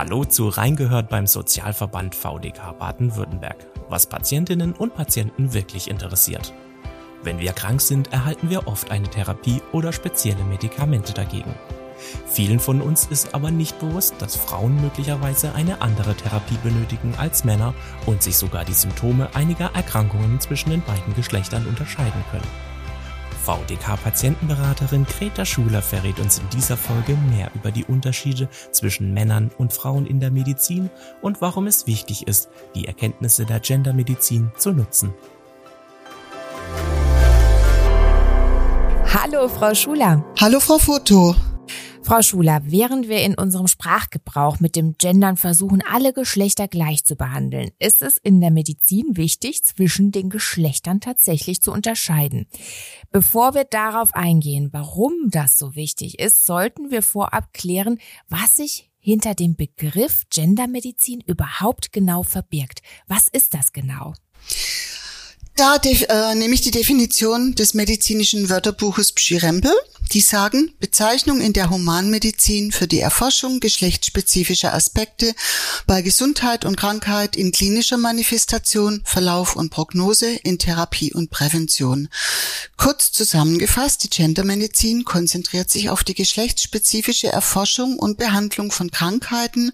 Hallo 0.00 0.24
zu 0.24 0.48
Reingehört 0.48 1.10
beim 1.10 1.26
Sozialverband 1.26 2.14
VDK 2.14 2.72
Baden-Württemberg, 2.78 3.66
was 3.90 4.06
Patientinnen 4.06 4.72
und 4.72 4.94
Patienten 4.94 5.52
wirklich 5.52 5.90
interessiert. 5.90 6.54
Wenn 7.22 7.38
wir 7.38 7.52
krank 7.52 7.82
sind, 7.82 8.10
erhalten 8.10 8.48
wir 8.48 8.66
oft 8.66 8.90
eine 8.90 9.10
Therapie 9.10 9.60
oder 9.72 9.92
spezielle 9.92 10.42
Medikamente 10.44 11.12
dagegen. 11.12 11.54
Vielen 12.24 12.60
von 12.60 12.80
uns 12.80 13.08
ist 13.08 13.34
aber 13.34 13.50
nicht 13.50 13.78
bewusst, 13.78 14.14
dass 14.20 14.36
Frauen 14.36 14.80
möglicherweise 14.80 15.54
eine 15.54 15.82
andere 15.82 16.14
Therapie 16.14 16.56
benötigen 16.62 17.12
als 17.18 17.44
Männer 17.44 17.74
und 18.06 18.22
sich 18.22 18.38
sogar 18.38 18.64
die 18.64 18.72
Symptome 18.72 19.28
einiger 19.34 19.70
Erkrankungen 19.74 20.40
zwischen 20.40 20.70
den 20.70 20.80
beiden 20.80 21.14
Geschlechtern 21.14 21.66
unterscheiden 21.66 22.24
können. 22.30 22.69
VDK-Patientenberaterin 23.44 25.06
Greta 25.06 25.44
Schuler 25.44 25.82
verrät 25.82 26.18
uns 26.20 26.38
in 26.38 26.48
dieser 26.50 26.76
Folge 26.76 27.16
mehr 27.30 27.50
über 27.54 27.70
die 27.70 27.84
Unterschiede 27.84 28.48
zwischen 28.70 29.12
Männern 29.14 29.50
und 29.58 29.72
Frauen 29.72 30.06
in 30.06 30.20
der 30.20 30.30
Medizin 30.30 30.90
und 31.22 31.40
warum 31.40 31.66
es 31.66 31.86
wichtig 31.86 32.28
ist, 32.28 32.48
die 32.74 32.86
Erkenntnisse 32.86 33.44
der 33.44 33.60
Gendermedizin 33.60 34.52
zu 34.56 34.72
nutzen. 34.72 35.14
Hallo, 39.12 39.48
Frau 39.48 39.74
Schuler. 39.74 40.24
Hallo, 40.40 40.60
Frau 40.60 40.78
Foto. 40.78 41.34
Frau 42.02 42.22
Schuler, 42.22 42.62
während 42.64 43.08
wir 43.08 43.22
in 43.22 43.34
unserem 43.34 43.68
Sprachgebrauch 43.68 44.58
mit 44.58 44.74
dem 44.74 44.96
Gendern 44.98 45.36
versuchen, 45.36 45.82
alle 45.88 46.12
Geschlechter 46.12 46.66
gleich 46.66 47.04
zu 47.04 47.14
behandeln, 47.14 47.70
ist 47.78 48.02
es 48.02 48.16
in 48.16 48.40
der 48.40 48.50
Medizin 48.50 49.16
wichtig, 49.16 49.64
zwischen 49.64 50.10
den 50.10 50.30
Geschlechtern 50.30 51.00
tatsächlich 51.00 51.62
zu 51.62 51.72
unterscheiden. 51.72 52.46
Bevor 53.12 53.54
wir 53.54 53.64
darauf 53.64 54.14
eingehen, 54.14 54.70
warum 54.72 55.12
das 55.30 55.56
so 55.56 55.74
wichtig 55.74 56.18
ist, 56.18 56.46
sollten 56.46 56.90
wir 56.90 57.02
vorab 57.02 57.52
klären, 57.52 57.98
was 58.28 58.56
sich 58.56 58.90
hinter 58.98 59.34
dem 59.34 59.56
Begriff 59.56 60.24
Gendermedizin 60.30 61.20
überhaupt 61.20 61.92
genau 61.92 62.22
verbirgt. 62.22 62.80
Was 63.06 63.28
ist 63.28 63.54
das 63.54 63.72
genau? 63.72 64.14
Da 65.56 65.76
äh, 65.76 66.34
nehme 66.36 66.54
ich 66.54 66.62
die 66.62 66.70
Definition 66.70 67.54
des 67.54 67.74
medizinischen 67.74 68.48
Wörterbuches 68.48 69.12
Pschirempel. 69.12 69.72
Die 70.12 70.20
sagen, 70.20 70.72
Bezeichnung 70.80 71.40
in 71.40 71.52
der 71.52 71.70
Humanmedizin 71.70 72.72
für 72.72 72.88
die 72.88 72.98
Erforschung 72.98 73.60
geschlechtsspezifischer 73.60 74.74
Aspekte 74.74 75.34
bei 75.86 76.02
Gesundheit 76.02 76.64
und 76.64 76.76
Krankheit 76.76 77.36
in 77.36 77.52
klinischer 77.52 77.96
Manifestation, 77.96 79.02
Verlauf 79.04 79.54
und 79.54 79.70
Prognose, 79.70 80.30
in 80.42 80.58
Therapie 80.58 81.12
und 81.12 81.30
Prävention. 81.30 82.08
Kurz 82.76 83.12
zusammengefasst, 83.12 84.02
die 84.02 84.10
Gendermedizin 84.10 85.04
konzentriert 85.04 85.70
sich 85.70 85.90
auf 85.90 86.02
die 86.02 86.14
geschlechtsspezifische 86.14 87.28
Erforschung 87.28 87.96
und 87.96 88.18
Behandlung 88.18 88.72
von 88.72 88.90
Krankheiten 88.90 89.70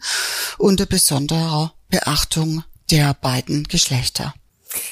unter 0.58 0.84
besonderer 0.84 1.72
Beachtung 1.88 2.62
der 2.90 3.14
beiden 3.14 3.64
Geschlechter. 3.64 4.34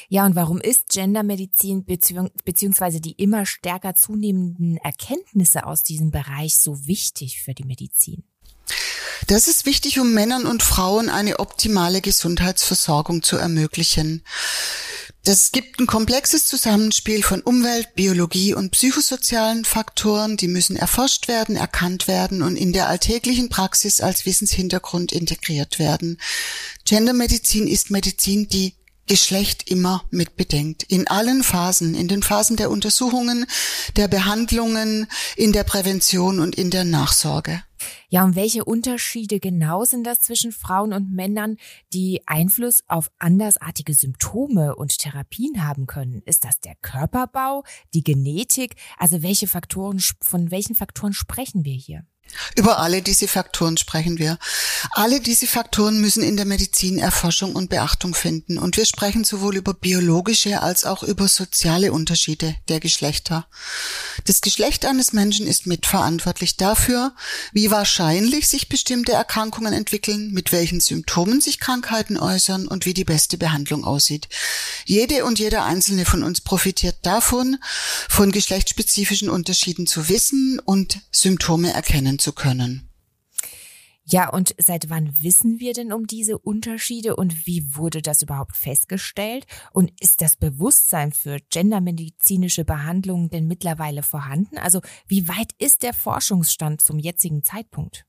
Ja, 0.08 0.26
und 0.26 0.34
warum 0.34 0.60
ist 0.60 0.88
Gendermedizin 0.90 1.84
beziehungs 1.84 2.30
beziehungsweise 2.44 3.00
die 3.00 3.12
immer 3.12 3.46
stärker 3.46 3.94
zunehmenden 3.94 4.76
Erkenntnisse 4.78 5.66
aus 5.66 5.82
diesem 5.82 6.10
Bereich 6.10 6.58
so 6.58 6.86
wichtig 6.86 7.42
für 7.42 7.54
die 7.54 7.64
Medizin? 7.64 8.24
Das 9.26 9.48
ist 9.48 9.64
wichtig, 9.64 9.98
um 10.00 10.12
Männern 10.12 10.44
und 10.44 10.62
Frauen 10.62 11.08
eine 11.08 11.38
optimale 11.38 12.00
Gesundheitsversorgung 12.00 13.22
zu 13.22 13.36
ermöglichen. 13.36 14.22
Das 15.24 15.52
gibt 15.52 15.80
ein 15.80 15.86
komplexes 15.86 16.46
Zusammenspiel 16.46 17.22
von 17.22 17.40
Umwelt, 17.40 17.94
Biologie 17.94 18.52
und 18.52 18.72
psychosozialen 18.72 19.64
Faktoren, 19.64 20.36
die 20.36 20.48
müssen 20.48 20.76
erforscht 20.76 21.28
werden, 21.28 21.56
erkannt 21.56 22.08
werden 22.08 22.42
und 22.42 22.56
in 22.56 22.74
der 22.74 22.88
alltäglichen 22.88 23.48
Praxis 23.48 24.00
als 24.00 24.26
Wissenshintergrund 24.26 25.12
integriert 25.12 25.78
werden. 25.78 26.20
Gendermedizin 26.84 27.66
ist 27.66 27.90
Medizin, 27.90 28.48
die 28.48 28.74
Geschlecht 29.06 29.70
immer 29.70 30.04
mit 30.10 30.36
bedenkt. 30.36 30.82
In 30.84 31.06
allen 31.08 31.42
Phasen, 31.42 31.94
in 31.94 32.08
den 32.08 32.22
Phasen 32.22 32.56
der 32.56 32.70
Untersuchungen, 32.70 33.46
der 33.96 34.08
Behandlungen, 34.08 35.06
in 35.36 35.52
der 35.52 35.64
Prävention 35.64 36.40
und 36.40 36.54
in 36.54 36.70
der 36.70 36.84
Nachsorge. 36.84 37.62
Ja, 38.08 38.24
und 38.24 38.34
welche 38.34 38.64
Unterschiede 38.64 39.40
genau 39.40 39.84
sind 39.84 40.04
das 40.04 40.22
zwischen 40.22 40.52
Frauen 40.52 40.92
und 40.92 41.12
Männern, 41.12 41.56
die 41.92 42.22
Einfluss 42.26 42.82
auf 42.86 43.10
andersartige 43.18 43.92
Symptome 43.92 44.76
und 44.76 44.98
Therapien 44.98 45.66
haben 45.66 45.86
können? 45.86 46.22
Ist 46.24 46.44
das 46.44 46.60
der 46.60 46.74
Körperbau, 46.80 47.64
die 47.92 48.02
Genetik? 48.02 48.76
Also 48.98 49.22
welche 49.22 49.48
Faktoren, 49.48 50.00
von 50.22 50.50
welchen 50.50 50.74
Faktoren 50.74 51.12
sprechen 51.12 51.64
wir 51.64 51.74
hier? 51.74 52.06
Über 52.56 52.78
alle 52.78 53.02
diese 53.02 53.28
Faktoren 53.28 53.76
sprechen 53.76 54.18
wir. 54.18 54.38
Alle 54.92 55.20
diese 55.20 55.46
Faktoren 55.46 56.00
müssen 56.00 56.22
in 56.22 56.36
der 56.36 56.46
Medizin 56.46 56.98
Erforschung 56.98 57.54
und 57.54 57.70
Beachtung 57.70 58.14
finden. 58.14 58.58
Und 58.58 58.76
wir 58.76 58.86
sprechen 58.86 59.24
sowohl 59.24 59.56
über 59.56 59.74
biologische 59.74 60.60
als 60.60 60.84
auch 60.84 61.02
über 61.02 61.28
soziale 61.28 61.92
Unterschiede 61.92 62.56
der 62.68 62.80
Geschlechter. 62.80 63.46
Das 64.24 64.40
Geschlecht 64.40 64.84
eines 64.84 65.12
Menschen 65.12 65.46
ist 65.46 65.66
mitverantwortlich 65.66 66.56
dafür, 66.56 67.14
wie 67.52 67.70
wahrscheinlich 67.70 68.48
sich 68.48 68.68
bestimmte 68.68 69.12
Erkrankungen 69.12 69.72
entwickeln, 69.72 70.32
mit 70.32 70.52
welchen 70.52 70.80
Symptomen 70.80 71.40
sich 71.40 71.60
Krankheiten 71.60 72.16
äußern 72.16 72.68
und 72.68 72.86
wie 72.86 72.94
die 72.94 73.04
beste 73.04 73.38
Behandlung 73.38 73.84
aussieht. 73.84 74.28
Jede 74.84 75.24
und 75.24 75.38
jeder 75.38 75.64
einzelne 75.64 76.04
von 76.04 76.22
uns 76.22 76.40
profitiert 76.40 76.96
davon, 77.02 77.58
von 78.08 78.32
geschlechtsspezifischen 78.32 79.28
Unterschieden 79.28 79.86
zu 79.86 80.08
wissen 80.08 80.60
und 80.64 81.00
Symptome 81.10 81.72
erkennen 81.72 82.13
zu 82.18 82.32
können. 82.32 82.88
Ja, 84.06 84.28
und 84.28 84.54
seit 84.58 84.90
wann 84.90 85.22
wissen 85.22 85.60
wir 85.60 85.72
denn 85.72 85.90
um 85.90 86.06
diese 86.06 86.38
Unterschiede 86.38 87.16
und 87.16 87.46
wie 87.46 87.74
wurde 87.74 88.02
das 88.02 88.20
überhaupt 88.20 88.54
festgestellt? 88.54 89.46
Und 89.72 89.92
ist 89.98 90.20
das 90.20 90.36
Bewusstsein 90.36 91.12
für 91.12 91.38
gendermedizinische 91.50 92.66
Behandlungen 92.66 93.30
denn 93.30 93.46
mittlerweile 93.46 94.02
vorhanden? 94.02 94.58
Also 94.58 94.82
wie 95.06 95.26
weit 95.26 95.52
ist 95.58 95.82
der 95.82 95.94
Forschungsstand 95.94 96.82
zum 96.82 96.98
jetzigen 96.98 97.44
Zeitpunkt? 97.44 98.04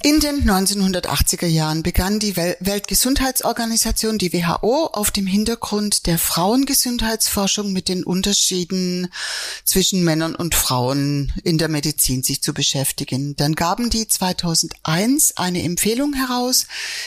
In 0.00 0.20
den 0.20 0.48
1980er 0.48 1.48
Jahren 1.48 1.82
begann 1.82 2.20
die 2.20 2.36
Weltgesundheitsorganisation, 2.36 4.16
die 4.16 4.32
WHO, 4.32 4.90
auf 4.92 5.10
dem 5.10 5.26
Hintergrund 5.26 6.06
der 6.06 6.18
Frauengesundheitsforschung 6.18 7.72
mit 7.72 7.88
den 7.88 8.04
Unterschieden 8.04 9.08
zwischen 9.64 10.04
Männern 10.04 10.36
und 10.36 10.54
Frauen 10.54 11.32
in 11.42 11.58
der 11.58 11.68
Medizin 11.68 12.22
sich 12.22 12.42
zu 12.42 12.54
beschäftigen. 12.54 13.34
Dann 13.34 13.56
gaben 13.56 13.90
die 13.90 14.06
2001 14.06 15.36
eine 15.36 15.64
Empfehlung 15.64 16.12
heraus, 16.12 16.66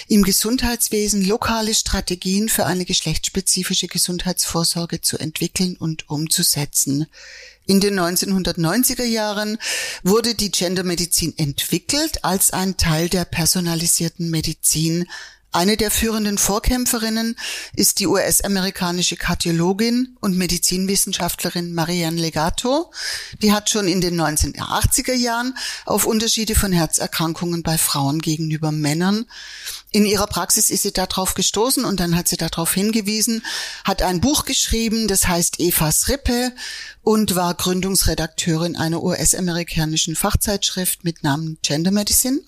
im 0.09 0.23
Gesundheitswesen 0.23 1.23
lokale 1.23 1.73
Strategien 1.73 2.49
für 2.49 2.65
eine 2.65 2.83
geschlechtsspezifische 2.83 3.87
Gesundheitsvorsorge 3.87 4.99
zu 4.99 5.17
entwickeln 5.17 5.77
und 5.77 6.09
umzusetzen. 6.09 7.07
In 7.67 7.79
den 7.79 7.99
1990er 7.99 9.03
Jahren 9.03 9.57
wurde 10.03 10.35
die 10.35 10.51
Gendermedizin 10.51 11.37
entwickelt 11.37 12.23
als 12.23 12.51
ein 12.51 12.77
Teil 12.77 13.07
der 13.07 13.25
personalisierten 13.25 14.29
Medizin. 14.29 15.05
Eine 15.53 15.75
der 15.75 15.91
führenden 15.91 16.37
Vorkämpferinnen 16.37 17.35
ist 17.75 17.99
die 17.99 18.07
US-amerikanische 18.07 19.17
Kardiologin 19.17 20.15
und 20.21 20.37
Medizinwissenschaftlerin 20.37 21.73
Marianne 21.73 22.21
Legato. 22.21 22.91
Die 23.41 23.51
hat 23.51 23.69
schon 23.69 23.87
in 23.87 23.99
den 23.99 24.19
1980er 24.19 25.13
Jahren 25.13 25.57
auf 25.85 26.05
Unterschiede 26.05 26.55
von 26.55 26.71
Herzerkrankungen 26.71 27.63
bei 27.63 27.77
Frauen 27.77 28.19
gegenüber 28.19 28.71
Männern 28.71 29.25
in 29.91 30.05
ihrer 30.05 30.27
Praxis 30.27 30.69
ist 30.69 30.83
sie 30.83 30.93
darauf 30.93 31.33
gestoßen 31.33 31.83
und 31.83 31.99
dann 31.99 32.15
hat 32.15 32.27
sie 32.27 32.37
darauf 32.37 32.73
hingewiesen, 32.73 33.43
hat 33.83 34.01
ein 34.01 34.21
Buch 34.21 34.45
geschrieben, 34.45 35.07
das 35.07 35.27
heißt 35.27 35.59
Evas 35.59 36.07
Rippe 36.07 36.53
und 37.03 37.35
war 37.35 37.53
Gründungsredakteurin 37.53 38.77
einer 38.77 39.03
US-amerikanischen 39.03 40.15
Fachzeitschrift 40.15 41.03
mit 41.03 41.23
Namen 41.23 41.57
Gender 41.61 41.91
Medicine. 41.91 42.39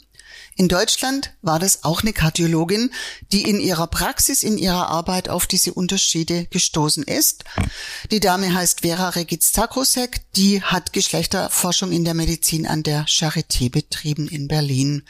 In 0.56 0.68
Deutschland 0.68 1.34
war 1.42 1.58
das 1.58 1.84
auch 1.84 2.02
eine 2.02 2.14
Kardiologin, 2.14 2.92
die 3.32 3.42
in 3.50 3.60
ihrer 3.60 3.88
Praxis, 3.88 4.44
in 4.44 4.58
ihrer 4.58 4.88
Arbeit 4.88 5.28
auf 5.28 5.48
diese 5.48 5.74
Unterschiede 5.74 6.46
gestoßen 6.46 7.04
ist. 7.04 7.44
Die 8.12 8.20
Dame 8.20 8.54
heißt 8.54 8.82
Vera 8.82 9.10
Regiz-Zakrosek, 9.10 10.22
die 10.36 10.62
hat 10.62 10.94
Geschlechterforschung 10.94 11.92
in 11.92 12.06
der 12.06 12.14
Medizin 12.14 12.68
an 12.68 12.84
der 12.84 13.06
Charité 13.08 13.72
betrieben 13.72 14.28
in 14.28 14.48
Berlin. 14.48 15.04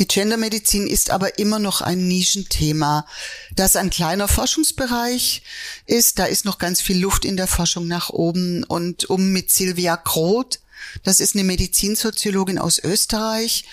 Die 0.00 0.08
Gendermedizin 0.08 0.86
ist 0.86 1.10
aber 1.10 1.38
immer 1.38 1.58
noch 1.58 1.82
ein 1.82 2.08
Nischenthema, 2.08 3.06
das 3.54 3.76
ein 3.76 3.90
kleiner 3.90 4.28
Forschungsbereich 4.28 5.42
ist. 5.84 6.18
Da 6.18 6.24
ist 6.24 6.46
noch 6.46 6.56
ganz 6.56 6.80
viel 6.80 6.98
Luft 6.98 7.26
in 7.26 7.36
der 7.36 7.46
Forschung 7.46 7.86
nach 7.86 8.08
oben. 8.08 8.64
Und 8.64 9.10
um 9.10 9.30
mit 9.30 9.50
Silvia 9.50 9.96
Groth, 9.96 10.60
das 11.02 11.20
ist 11.20 11.34
eine 11.34 11.44
Medizinsoziologin 11.44 12.58
aus 12.58 12.78
Österreich, 12.78 13.66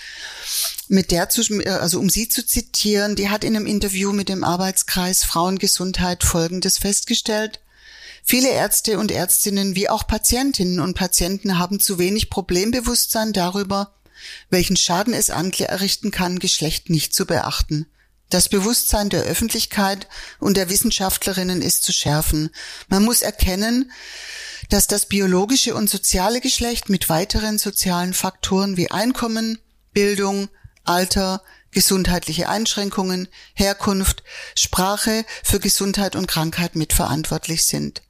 mit 0.88 1.12
der 1.12 1.30
zu, 1.30 1.40
also 1.64 1.98
um 1.98 2.10
sie 2.10 2.28
zu 2.28 2.44
zitieren, 2.44 3.16
die 3.16 3.30
hat 3.30 3.42
in 3.42 3.56
einem 3.56 3.66
Interview 3.66 4.12
mit 4.12 4.28
dem 4.28 4.44
Arbeitskreis 4.44 5.24
Frauengesundheit 5.24 6.24
Folgendes 6.24 6.76
festgestellt. 6.76 7.60
Viele 8.22 8.50
Ärzte 8.50 8.98
und 8.98 9.10
Ärztinnen 9.10 9.74
wie 9.74 9.88
auch 9.88 10.06
Patientinnen 10.06 10.80
und 10.80 10.92
Patienten 10.92 11.58
haben 11.58 11.80
zu 11.80 11.98
wenig 11.98 12.28
Problembewusstsein 12.28 13.32
darüber, 13.32 13.94
welchen 14.50 14.76
Schaden 14.76 15.14
es 15.14 15.30
anrichten 15.30 16.10
kann, 16.10 16.38
Geschlecht 16.38 16.90
nicht 16.90 17.14
zu 17.14 17.26
beachten. 17.26 17.86
Das 18.30 18.48
Bewusstsein 18.48 19.08
der 19.08 19.22
Öffentlichkeit 19.22 20.06
und 20.38 20.56
der 20.56 20.68
Wissenschaftlerinnen 20.68 21.62
ist 21.62 21.82
zu 21.82 21.92
schärfen. 21.92 22.50
Man 22.88 23.04
muss 23.04 23.22
erkennen, 23.22 23.90
dass 24.68 24.86
das 24.86 25.06
biologische 25.06 25.74
und 25.74 25.88
soziale 25.88 26.40
Geschlecht 26.40 26.90
mit 26.90 27.08
weiteren 27.08 27.58
sozialen 27.58 28.12
Faktoren 28.12 28.76
wie 28.76 28.90
Einkommen, 28.90 29.58
Bildung, 29.92 30.48
Alter, 30.84 31.42
gesundheitliche 31.70 32.48
Einschränkungen, 32.48 33.28
Herkunft, 33.54 34.22
Sprache 34.54 35.24
für 35.42 35.60
Gesundheit 35.60 36.16
und 36.16 36.26
Krankheit 36.26 36.76
mitverantwortlich 36.76 37.64
sind. 37.64 38.02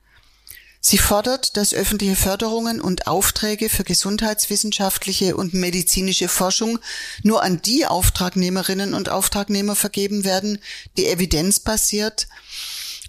Sie 0.80 0.98
fordert, 0.98 1.56
dass 1.56 1.74
öffentliche 1.74 2.14
Förderungen 2.14 2.80
und 2.80 3.08
Aufträge 3.08 3.68
für 3.68 3.84
gesundheitswissenschaftliche 3.84 5.36
und 5.36 5.52
medizinische 5.52 6.28
Forschung 6.28 6.78
nur 7.22 7.42
an 7.42 7.60
die 7.60 7.84
Auftragnehmerinnen 7.86 8.94
und 8.94 9.08
Auftragnehmer 9.08 9.74
vergeben 9.74 10.24
werden, 10.24 10.58
die 10.96 11.06
evidenzbasiert 11.06 12.28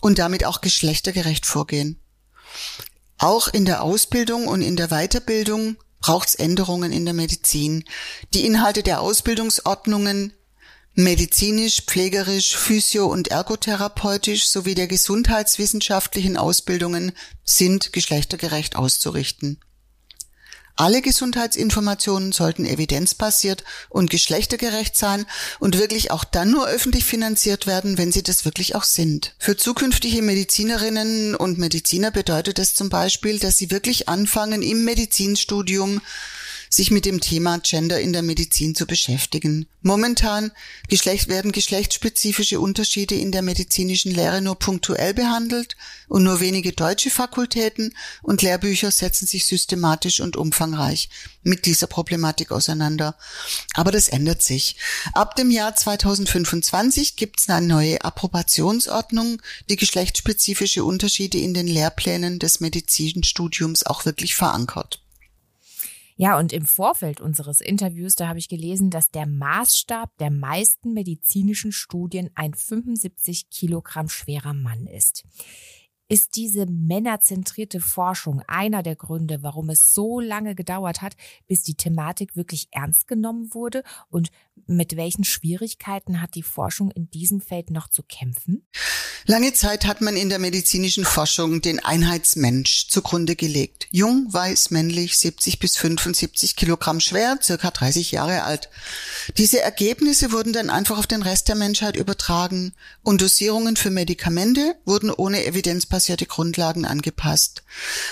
und 0.01 0.17
damit 0.17 0.45
auch 0.45 0.61
geschlechtergerecht 0.61 1.45
vorgehen. 1.45 2.01
Auch 3.19 3.47
in 3.47 3.65
der 3.65 3.83
Ausbildung 3.83 4.47
und 4.47 4.61
in 4.61 4.75
der 4.75 4.87
Weiterbildung 4.87 5.77
braucht 5.99 6.29
es 6.29 6.35
Änderungen 6.35 6.91
in 6.91 7.05
der 7.05 7.13
Medizin. 7.13 7.83
Die 8.33 8.45
Inhalte 8.45 8.81
der 8.81 9.01
Ausbildungsordnungen 9.01 10.33
medizinisch, 10.99 11.81
pflegerisch, 11.85 12.55
physio- 12.55 13.07
und 13.07 13.29
ergotherapeutisch 13.29 14.47
sowie 14.47 14.75
der 14.75 14.87
gesundheitswissenschaftlichen 14.87 16.37
Ausbildungen 16.37 17.13
sind 17.43 17.93
geschlechtergerecht 17.93 18.75
auszurichten. 18.75 19.59
Alle 20.75 21.01
Gesundheitsinformationen 21.01 22.31
sollten 22.31 22.65
evidenzbasiert 22.65 23.65
und 23.89 24.09
geschlechtergerecht 24.09 24.95
sein 24.95 25.25
und 25.59 25.77
wirklich 25.77 26.09
auch 26.11 26.23
dann 26.23 26.51
nur 26.51 26.67
öffentlich 26.67 27.03
finanziert 27.03 27.67
werden, 27.67 27.97
wenn 27.97 28.13
sie 28.13 28.23
das 28.23 28.45
wirklich 28.45 28.75
auch 28.75 28.85
sind. 28.85 29.35
Für 29.39 29.57
zukünftige 29.57 30.21
Medizinerinnen 30.21 31.35
und 31.35 31.57
Mediziner 31.57 32.11
bedeutet 32.11 32.59
es 32.59 32.75
zum 32.75 32.87
Beispiel, 32.87 33.39
dass 33.39 33.57
sie 33.57 33.71
wirklich 33.71 34.07
anfangen, 34.07 34.61
im 34.61 34.85
Medizinstudium 34.85 35.99
sich 36.69 36.91
mit 36.91 37.05
dem 37.05 37.19
Thema 37.19 37.57
Gender 37.59 37.99
in 37.99 38.13
der 38.13 38.21
Medizin 38.21 38.75
zu 38.75 38.85
beschäftigen. 38.85 39.67
Momentan 39.81 40.51
werden 40.89 41.51
geschlechtsspezifische 41.51 42.59
Unterschiede 42.59 43.15
in 43.15 43.31
der 43.31 43.41
medizinischen 43.41 44.13
Lehre 44.13 44.41
nur 44.41 44.57
punktuell 44.57 45.13
behandelt 45.13 45.75
und 46.07 46.23
nur 46.23 46.39
wenige 46.39 46.71
deutsche 46.71 47.09
Fakultäten 47.09 47.95
und 48.21 48.41
Lehrbücher 48.41 48.91
setzen 48.91 49.25
sich 49.25 49.45
systematisch 49.45 50.19
und 50.19 50.37
umfangreich 50.37 51.09
mit 51.41 51.65
dieser 51.65 51.87
Problematik 51.87 52.51
auseinander. 52.51 53.15
Aber 53.73 53.91
das 53.91 54.09
ändert 54.09 54.43
sich. 54.43 54.75
Ab 55.13 55.35
dem 55.35 55.49
Jahr 55.49 55.75
2025 55.75 57.15
gibt 57.15 57.39
es 57.39 57.49
eine 57.49 57.65
neue 57.65 58.03
Approbationsordnung, 58.03 59.41
die 59.69 59.75
geschlechtsspezifische 59.75 60.83
Unterschiede 60.83 61.39
in 61.39 61.53
den 61.53 61.67
Lehrplänen 61.67 62.37
des 62.37 62.59
Medizinstudiums 62.59 63.85
auch 63.85 64.05
wirklich 64.05 64.35
verankert. 64.35 65.01
Ja, 66.21 66.37
und 66.37 66.51
im 66.51 66.65
Vorfeld 66.65 67.21
unseres 67.21 67.61
Interviews, 67.61 68.15
da 68.15 68.27
habe 68.27 68.39
ich 68.39 68.49
gelesen, 68.49 68.89
dass 68.89 69.09
der 69.09 69.25
Maßstab 69.25 70.17
der 70.17 70.31
meisten 70.31 70.91
medizinischen 70.91 71.71
Studien 71.71 72.29
ein 72.35 72.53
75 72.53 73.49
Kilogramm 73.49 74.09
schwerer 74.09 74.53
Mann 74.53 74.85
ist. 74.85 75.23
Ist 76.09 76.35
diese 76.35 76.65
männerzentrierte 76.65 77.79
Forschung 77.79 78.41
einer 78.47 78.83
der 78.83 78.97
Gründe, 78.97 79.43
warum 79.43 79.69
es 79.69 79.93
so 79.93 80.19
lange 80.19 80.55
gedauert 80.55 81.01
hat, 81.01 81.15
bis 81.47 81.63
die 81.63 81.75
Thematik 81.75 82.35
wirklich 82.35 82.67
ernst 82.71 83.07
genommen 83.07 83.53
wurde? 83.53 83.83
Und 84.09 84.29
mit 84.67 84.95
welchen 84.95 85.23
Schwierigkeiten 85.23 86.21
hat 86.21 86.35
die 86.35 86.43
Forschung 86.43 86.91
in 86.91 87.09
diesem 87.09 87.41
Feld 87.41 87.71
noch 87.71 87.89
zu 87.89 88.03
kämpfen? 88.03 88.67
Lange 89.25 89.53
Zeit 89.53 89.85
hat 89.85 90.01
man 90.01 90.15
in 90.15 90.29
der 90.29 90.39
medizinischen 90.39 91.05
Forschung 91.05 91.61
den 91.61 91.79
Einheitsmensch 91.79 92.87
zugrunde 92.87 93.35
gelegt. 93.35 93.87
Jung, 93.91 94.27
weiß, 94.31 94.71
männlich, 94.71 95.17
70 95.17 95.59
bis 95.59 95.77
75 95.77 96.55
Kilogramm 96.55 96.99
schwer, 96.99 97.37
circa 97.41 97.69
30 97.69 98.11
Jahre 98.11 98.43
alt. 98.43 98.69
Diese 99.37 99.61
Ergebnisse 99.61 100.31
wurden 100.31 100.53
dann 100.53 100.69
einfach 100.69 100.97
auf 100.97 101.05
den 101.05 101.21
Rest 101.21 101.47
der 101.47 101.55
Menschheit 101.55 101.95
übertragen 101.95 102.73
und 103.03 103.21
Dosierungen 103.21 103.75
für 103.75 103.91
Medikamente 103.91 104.75
wurden 104.85 105.11
ohne 105.11 105.45
evidenzbasierte 105.45 106.25
Grundlagen 106.25 106.85
angepasst. 106.85 107.61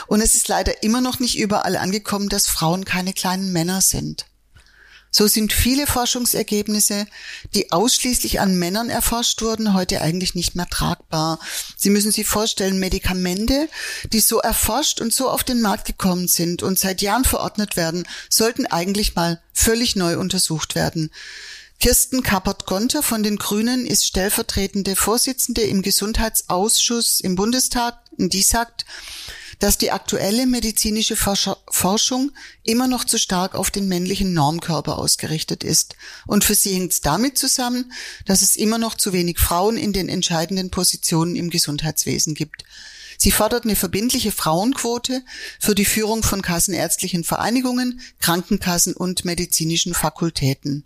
Und 0.06 0.22
es 0.22 0.36
ist 0.36 0.48
leider 0.48 0.84
immer 0.84 1.02
noch 1.02 1.20
nicht 1.20 1.40
überall 1.40 1.78
angekommen, 1.78 2.30
dass 2.30 2.48
Frauen 2.48 2.86
keine 2.86 3.14
kleinen 3.14 3.52
Männer 3.52 3.82
sind. 3.82 4.28
So 5.12 5.28
sind 5.28 5.54
viele 5.54 5.88
Forschungsergebnisse, 5.88 7.08
die 7.56 7.72
ausschließlich 7.72 8.40
an 8.40 8.58
Männern 8.58 8.90
erforscht 8.90 9.42
wurden, 9.42 9.74
heute 9.74 10.02
eigentlich 10.02 10.36
nicht 10.36 10.56
mehr 10.56 10.68
tragbar. 10.68 11.40
Sie 11.76 11.90
müssen 11.90 12.12
sich 12.12 12.28
vorstellen, 12.28 12.80
Medikamente, 12.80 13.70
die 14.12 14.20
so 14.20 14.40
erforscht 14.40 15.02
und 15.02 15.14
so 15.14 15.30
auf 15.30 15.44
den 15.44 15.62
Markt 15.62 15.86
gekommen 15.86 16.28
sind 16.28 16.64
und 16.64 16.78
seit 16.78 17.02
Jahren 17.02 17.26
verordnet 17.26 17.78
werden, 17.78 18.08
sollten 18.30 18.66
eigentlich 18.66 19.16
mal 19.16 19.42
völlig 19.54 19.96
neu 19.96 20.18
untersucht 20.18 20.76
werden. 20.76 21.10
Kirsten 21.80 22.24
Kappert-Gonter 22.24 23.04
von 23.04 23.22
den 23.22 23.38
Grünen 23.38 23.86
ist 23.86 24.06
stellvertretende 24.06 24.96
Vorsitzende 24.96 25.62
im 25.62 25.84
Gesundheitsausschuss 25.84 27.20
im 27.20 27.36
Bundestag 27.36 28.00
und 28.18 28.34
die 28.34 28.42
sagt, 28.42 28.86
dass 29.60 29.78
die 29.78 29.92
aktuelle 29.92 30.46
medizinische 30.46 31.16
Forschung 31.16 32.32
immer 32.64 32.88
noch 32.88 33.04
zu 33.04 33.18
stark 33.18 33.56
auf 33.56 33.72
den 33.72 33.88
männlichen 33.88 34.34
Normkörper 34.34 34.98
ausgerichtet 34.98 35.64
ist. 35.64 35.96
Und 36.26 36.44
für 36.44 36.56
sie 36.56 36.74
hängt 36.74 36.92
es 36.92 37.02
damit 37.02 37.38
zusammen, 37.38 37.92
dass 38.26 38.42
es 38.42 38.56
immer 38.56 38.78
noch 38.78 38.96
zu 38.96 39.14
wenig 39.14 39.40
Frauen 39.40 39.78
in 39.78 39.94
den 39.94 40.10
entscheidenden 40.10 40.70
Positionen 40.70 41.36
im 41.36 41.50
Gesundheitswesen 41.50 42.36
gibt. 42.36 42.64
Sie 43.18 43.32
fordert 43.32 43.66
eine 43.66 43.76
verbindliche 43.76 44.32
Frauenquote 44.32 45.24
für 45.60 45.74
die 45.74 45.86
Führung 45.86 46.22
von 46.22 46.44
kassenärztlichen 46.44 47.24
Vereinigungen, 47.24 48.00
Krankenkassen 48.20 48.94
und 48.94 49.26
medizinischen 49.26 49.96
Fakultäten. 49.96 50.86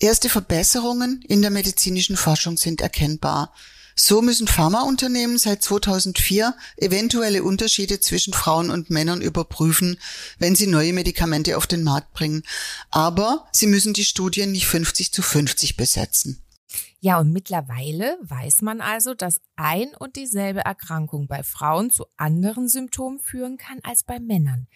Erste 0.00 0.28
Verbesserungen 0.28 1.22
in 1.22 1.40
der 1.40 1.52
medizinischen 1.52 2.16
Forschung 2.16 2.56
sind 2.56 2.80
erkennbar. 2.80 3.54
So 3.94 4.22
müssen 4.22 4.48
Pharmaunternehmen 4.48 5.38
seit 5.38 5.62
2004 5.62 6.54
eventuelle 6.76 7.42
Unterschiede 7.44 8.00
zwischen 8.00 8.34
Frauen 8.34 8.70
und 8.70 8.90
Männern 8.90 9.22
überprüfen, 9.22 9.98
wenn 10.38 10.56
sie 10.56 10.66
neue 10.66 10.92
Medikamente 10.92 11.56
auf 11.56 11.66
den 11.66 11.84
Markt 11.84 12.12
bringen. 12.12 12.42
Aber 12.90 13.46
sie 13.52 13.66
müssen 13.66 13.94
die 13.94 14.04
Studien 14.04 14.52
nicht 14.52 14.66
50 14.66 15.12
zu 15.12 15.22
50 15.22 15.76
besetzen. 15.76 16.44
Ja, 17.04 17.20
und 17.20 17.32
mittlerweile 17.32 18.16
weiß 18.22 18.62
man 18.62 18.80
also, 18.80 19.12
dass 19.12 19.42
ein 19.56 19.94
und 19.98 20.16
dieselbe 20.16 20.60
Erkrankung 20.60 21.26
bei 21.26 21.42
Frauen 21.42 21.90
zu 21.90 22.06
anderen 22.16 22.66
Symptomen 22.66 23.20
führen 23.20 23.58
kann 23.58 23.78
als 23.82 24.04
bei 24.04 24.18
Männern. 24.18 24.68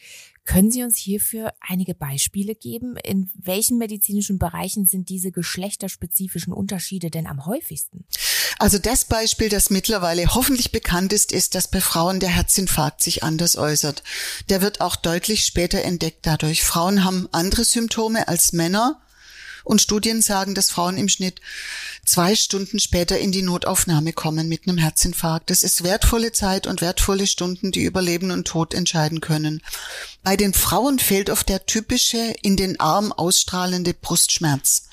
Können 0.45 0.71
Sie 0.71 0.83
uns 0.83 0.99
hierfür 0.99 1.54
einige 1.61 1.95
Beispiele 1.95 2.54
geben? 2.54 2.97
In 3.02 3.31
welchen 3.35 3.78
medizinischen 3.78 4.38
Bereichen 4.38 4.87
sind 4.87 5.09
diese 5.09 5.33
geschlechterspezifischen 5.33 6.52
Unterschiede 6.52 7.11
denn 7.11 7.26
am 7.26 7.47
häufigsten? 7.47 8.04
Also 8.59 8.78
das 8.78 9.05
Beispiel, 9.05 9.49
das 9.49 9.71
mittlerweile 9.71 10.35
hoffentlich 10.35 10.73
bekannt 10.73 11.12
ist, 11.12 11.33
ist, 11.33 11.55
dass 11.55 11.69
bei 11.69 11.81
Frauen 11.81 12.21
der 12.21 12.31
Herzinfarkt 12.31 13.02
sich 13.02 13.23
anders 13.23 13.57
äußert. 13.57 14.02
Der 14.49 14.62
wird 14.62 14.81
auch 14.81 14.97
deutlich 14.97 15.45
später 15.45 15.83
entdeckt 15.83 16.21
dadurch. 16.23 16.62
Frauen 16.62 17.05
haben 17.05 17.28
andere 17.33 17.64
Symptome 17.64 18.28
als 18.28 18.52
Männer. 18.52 19.00
Und 19.64 19.83
Studien 19.83 20.23
sagen, 20.23 20.55
dass 20.55 20.71
Frauen 20.71 20.97
im 20.97 21.11
Schnitt 21.11 21.43
zwei 22.07 22.35
Stunden 22.35 22.78
später 22.78 23.19
in 23.19 23.33
die 23.33 23.43
Notaufnahme 23.43 24.14
kommen 24.14 24.49
mit 24.49 24.67
einem 24.67 24.78
Herzinfarkt. 24.78 25.50
Das 25.50 25.62
ist 25.62 25.85
wertvolle 25.85 26.33
Zeit 26.33 26.67
und 26.67 26.81
wertvolle 26.81 27.26
Stunden, 27.26 27.71
die 27.71 27.83
über 27.83 28.00
Leben 28.00 28.31
und 28.31 28.49
Tod 28.49 28.73
entscheiden 28.73 29.21
können. 29.21 29.62
Bei 30.23 30.37
den 30.37 30.55
Frauen 30.55 30.99
fehlt 30.99 31.28
oft 31.28 31.50
der 31.50 31.67
typische 31.67 32.35
in 32.40 32.57
den 32.57 32.81
Arm 32.81 33.12
ausstrahlende 33.12 33.93
Brustschmerz. 33.93 34.85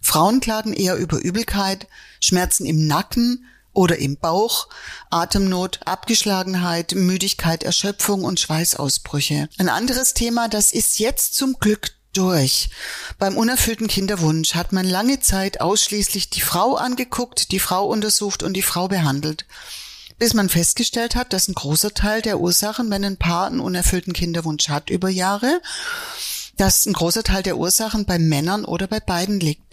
Frauen 0.00 0.40
klagen 0.40 0.72
eher 0.72 0.96
über 0.96 1.18
Übelkeit, 1.18 1.86
Schmerzen 2.20 2.66
im 2.66 2.86
Nacken 2.86 3.44
oder 3.72 3.98
im 3.98 4.16
Bauch, 4.16 4.68
Atemnot, 5.10 5.80
Abgeschlagenheit, 5.84 6.94
Müdigkeit, 6.94 7.62
Erschöpfung 7.62 8.24
und 8.24 8.40
Schweißausbrüche. 8.40 9.48
Ein 9.58 9.68
anderes 9.68 10.14
Thema, 10.14 10.48
das 10.48 10.72
ist 10.72 10.98
jetzt 10.98 11.34
zum 11.34 11.54
Glück 11.60 11.92
durch. 12.12 12.70
Beim 13.18 13.36
unerfüllten 13.36 13.86
Kinderwunsch 13.86 14.54
hat 14.54 14.72
man 14.72 14.86
lange 14.86 15.20
Zeit 15.20 15.60
ausschließlich 15.60 16.30
die 16.30 16.40
Frau 16.40 16.74
angeguckt, 16.74 17.52
die 17.52 17.60
Frau 17.60 17.86
untersucht 17.86 18.42
und 18.42 18.54
die 18.54 18.62
Frau 18.62 18.88
behandelt. 18.88 19.46
Bis 20.18 20.34
man 20.34 20.48
festgestellt 20.48 21.14
hat, 21.14 21.32
dass 21.32 21.46
ein 21.46 21.54
großer 21.54 21.94
Teil 21.94 22.22
der 22.22 22.40
Ursachen, 22.40 22.90
wenn 22.90 23.04
ein 23.04 23.18
Paar 23.18 23.46
einen 23.46 23.60
unerfüllten 23.60 24.12
Kinderwunsch 24.12 24.68
hat 24.68 24.90
über 24.90 25.08
Jahre, 25.08 25.60
dass 26.56 26.86
ein 26.86 26.92
großer 26.92 27.22
Teil 27.22 27.44
der 27.44 27.56
Ursachen 27.56 28.04
bei 28.04 28.18
Männern 28.18 28.64
oder 28.64 28.88
bei 28.88 28.98
beiden 28.98 29.38
liegt. 29.38 29.67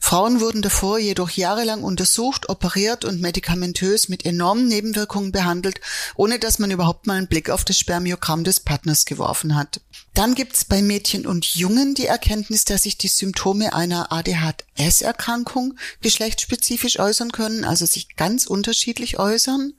Frauen 0.00 0.40
wurden 0.40 0.62
davor 0.62 0.98
jedoch 0.98 1.30
jahrelang 1.30 1.82
untersucht, 1.82 2.48
operiert 2.48 3.04
und 3.04 3.20
medikamentös 3.20 4.08
mit 4.08 4.24
enormen 4.24 4.66
Nebenwirkungen 4.68 5.32
behandelt, 5.32 5.80
ohne 6.16 6.38
dass 6.38 6.58
man 6.58 6.70
überhaupt 6.70 7.06
mal 7.06 7.18
einen 7.18 7.28
Blick 7.28 7.50
auf 7.50 7.64
das 7.64 7.78
Spermiogramm 7.78 8.44
des 8.44 8.60
Partners 8.60 9.04
geworfen 9.04 9.54
hat. 9.54 9.80
Dann 10.14 10.34
gibt's 10.34 10.64
bei 10.64 10.82
Mädchen 10.82 11.26
und 11.26 11.44
Jungen 11.44 11.94
die 11.94 12.06
Erkenntnis, 12.06 12.64
dass 12.64 12.84
sich 12.84 12.96
die 12.96 13.08
Symptome 13.08 13.74
einer 13.74 14.10
ADHS-Erkrankung 14.12 15.78
geschlechtsspezifisch 16.00 16.98
äußern 16.98 17.32
können, 17.32 17.64
also 17.64 17.84
sich 17.86 18.16
ganz 18.16 18.46
unterschiedlich 18.46 19.18
äußern. 19.18 19.74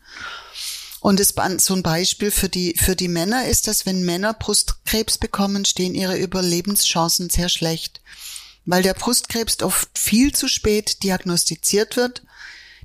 Und 1.01 1.19
es, 1.19 1.33
so 1.59 1.73
ein 1.73 1.83
Beispiel 1.83 2.29
für 2.29 2.49
die, 2.49 2.75
für 2.77 2.95
die 2.95 3.07
Männer 3.07 3.47
ist, 3.47 3.67
dass 3.67 3.85
wenn 3.85 4.03
Männer 4.03 4.33
Brustkrebs 4.33 5.17
bekommen, 5.17 5.63
stehen 5.65 5.95
ihre 5.95 6.17
Überlebenschancen 6.17 7.29
sehr 7.29 7.49
schlecht 7.49 8.01
weil 8.69 8.83
der 8.83 8.93
Brustkrebs 8.93 9.63
oft 9.63 9.89
viel 9.97 10.33
zu 10.33 10.47
spät 10.47 11.01
diagnostiziert 11.01 11.95
wird, 11.95 12.21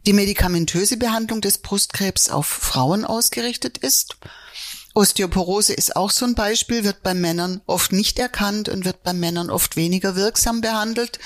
die 0.06 0.14
medikamentöse 0.14 0.96
Behandlung 0.96 1.42
des 1.42 1.58
Brustkrebs 1.58 2.30
auf 2.30 2.46
Frauen 2.46 3.04
ausgerichtet 3.04 3.76
ist. 3.76 4.16
Osteoporose 4.94 5.74
ist 5.74 5.94
auch 5.94 6.10
so 6.10 6.24
ein 6.24 6.34
Beispiel, 6.34 6.84
wird 6.84 7.02
bei 7.02 7.12
Männern 7.12 7.60
oft 7.66 7.92
nicht 7.92 8.18
erkannt 8.18 8.70
und 8.70 8.86
wird 8.86 9.02
bei 9.02 9.12
Männern 9.12 9.50
oft 9.50 9.76
weniger 9.76 10.16
wirksam 10.16 10.62
behandelt. 10.62 11.18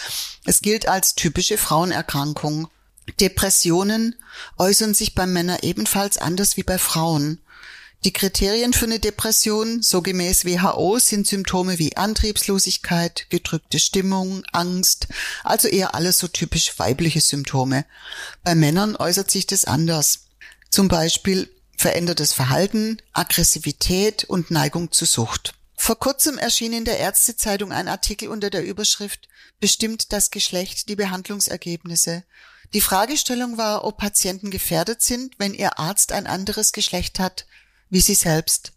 Es 0.44 0.60
gilt 0.60 0.88
als 0.88 1.14
typische 1.14 1.56
Frauenerkrankung. 1.56 2.68
Depressionen 3.20 4.16
äußern 4.56 4.92
sich 4.92 5.14
bei 5.14 5.26
Männern 5.26 5.58
ebenfalls 5.62 6.18
anders 6.18 6.56
wie 6.56 6.64
bei 6.64 6.78
Frauen. 6.78 7.38
Die 8.04 8.12
Kriterien 8.12 8.72
für 8.72 8.84
eine 8.84 9.00
Depression, 9.00 9.82
so 9.82 10.02
gemäß 10.02 10.44
WHO, 10.44 11.00
sind 11.00 11.26
Symptome 11.26 11.80
wie 11.80 11.96
Antriebslosigkeit, 11.96 13.26
gedrückte 13.28 13.80
Stimmung, 13.80 14.44
Angst, 14.52 15.08
also 15.42 15.66
eher 15.66 15.96
alles 15.96 16.18
so 16.18 16.28
typisch 16.28 16.78
weibliche 16.78 17.20
Symptome. 17.20 17.84
Bei 18.44 18.54
Männern 18.54 18.94
äußert 18.94 19.32
sich 19.32 19.46
das 19.46 19.64
anders. 19.64 20.26
Zum 20.70 20.86
Beispiel 20.86 21.50
verändertes 21.76 22.32
Verhalten, 22.32 22.98
Aggressivität 23.12 24.24
und 24.24 24.52
Neigung 24.52 24.92
zu 24.92 25.04
Sucht. 25.04 25.54
Vor 25.74 25.98
kurzem 25.98 26.38
erschien 26.38 26.72
in 26.72 26.84
der 26.84 26.98
Ärztezeitung 26.98 27.72
ein 27.72 27.88
Artikel 27.88 28.28
unter 28.28 28.50
der 28.50 28.64
Überschrift 28.64 29.28
Bestimmt 29.60 30.12
das 30.12 30.30
Geschlecht 30.30 30.88
die 30.88 30.94
Behandlungsergebnisse. 30.94 32.22
Die 32.74 32.80
Fragestellung 32.80 33.58
war, 33.58 33.82
ob 33.82 33.98
Patienten 33.98 34.52
gefährdet 34.52 35.02
sind, 35.02 35.34
wenn 35.38 35.52
ihr 35.52 35.80
Arzt 35.80 36.12
ein 36.12 36.28
anderes 36.28 36.70
Geschlecht 36.70 37.18
hat 37.18 37.44
wie 37.90 38.00
sie 38.00 38.14
selbst. 38.14 38.72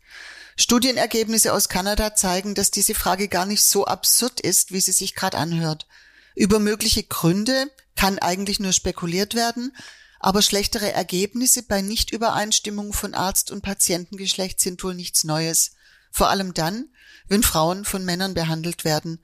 Studienergebnisse 0.58 1.54
aus 1.54 1.70
Kanada 1.70 2.14
zeigen, 2.16 2.56
dass 2.56 2.72
diese 2.72 2.94
Frage 2.94 3.28
gar 3.28 3.46
nicht 3.46 3.64
so 3.64 3.86
absurd 3.86 4.40
ist, 4.40 4.72
wie 4.72 4.82
sie 4.82 4.92
sich 4.92 5.16
gerade 5.16 5.38
anhört. 5.38 5.88
Über 6.36 6.60
mögliche 6.60 7.04
Gründe 7.04 7.72
kann 7.96 8.20
eigentlich 8.20 8.60
nur 8.60 8.74
spekuliert 8.74 9.36
werden, 9.36 9.76
aber 10.20 10.42
schlechtere 10.42 10.92
Ergebnisse 10.92 11.64
bei 11.64 11.82
Nichtübereinstimmung 11.82 12.94
von 12.94 13.14
Arzt 13.14 13.52
und 13.52 13.62
Patientengeschlecht 13.64 14.60
sind 14.60 14.84
wohl 14.84 14.94
nichts 14.94 15.24
Neues. 15.24 15.72
Vor 16.12 16.30
allem 16.30 16.54
dann, 16.54 16.90
wenn 17.28 17.44
Frauen 17.44 17.86
von 17.86 18.06
Männern 18.06 18.34
behandelt 18.34 18.86
werden. 18.86 19.24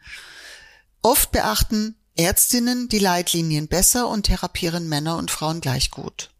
Oft 1.01 1.31
beachten 1.31 1.95
Ärztinnen 2.15 2.89
die 2.89 2.99
Leitlinien 2.99 3.67
besser 3.67 4.07
und 4.07 4.23
therapieren 4.23 4.89
Männer 4.89 5.17
und 5.17 5.29
Frauen 5.29 5.61
gleich 5.61 5.91
gut. 5.91 6.31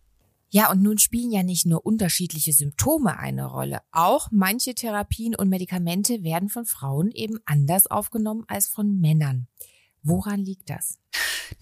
Ja, 0.49 0.71
und 0.71 0.81
nun 0.81 0.97
spielen 0.97 1.31
ja 1.31 1.43
nicht 1.43 1.65
nur 1.65 1.85
unterschiedliche 1.85 2.53
Symptome 2.53 3.19
eine 3.19 3.45
Rolle. 3.45 3.81
Auch 3.91 4.29
manche 4.31 4.75
Therapien 4.75 5.35
und 5.35 5.49
Medikamente 5.49 6.23
werden 6.23 6.49
von 6.49 6.65
Frauen 6.65 7.11
eben 7.11 7.39
anders 7.45 7.87
aufgenommen 7.87 8.45
als 8.47 8.67
von 8.67 8.99
Männern. 8.99 9.47
Woran 10.03 10.39
liegt 10.45 10.69
das? 10.69 10.99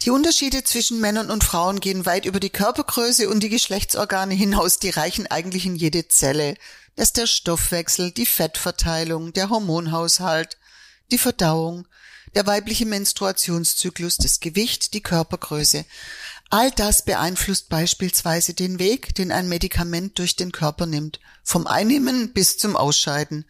Die 0.02 0.10
Unterschiede 0.10 0.62
zwischen 0.62 1.00
Männern 1.00 1.30
und 1.30 1.42
Frauen 1.42 1.80
gehen 1.80 2.06
weit 2.06 2.26
über 2.26 2.38
die 2.38 2.50
Körpergröße 2.50 3.28
und 3.28 3.42
die 3.42 3.48
Geschlechtsorgane 3.48 4.34
hinaus. 4.34 4.78
Die 4.78 4.90
reichen 4.90 5.26
eigentlich 5.26 5.66
in 5.66 5.74
jede 5.74 6.06
Zelle. 6.08 6.54
Das 6.94 7.08
ist 7.08 7.16
der 7.16 7.26
Stoffwechsel, 7.26 8.12
die 8.12 8.26
Fettverteilung, 8.26 9.32
der 9.32 9.50
Hormonhaushalt, 9.50 10.58
die 11.10 11.18
Verdauung, 11.18 11.86
der 12.34 12.46
weibliche 12.46 12.86
Menstruationszyklus, 12.86 14.16
das 14.16 14.40
Gewicht, 14.40 14.94
die 14.94 15.02
Körpergröße. 15.02 15.84
All 16.48 16.70
das 16.70 17.04
beeinflusst 17.04 17.68
beispielsweise 17.68 18.54
den 18.54 18.78
Weg, 18.78 19.14
den 19.14 19.32
ein 19.32 19.48
Medikament 19.48 20.18
durch 20.18 20.36
den 20.36 20.52
Körper 20.52 20.86
nimmt, 20.86 21.20
vom 21.42 21.66
Einnehmen 21.66 22.32
bis 22.32 22.56
zum 22.56 22.76
Ausscheiden, 22.76 23.46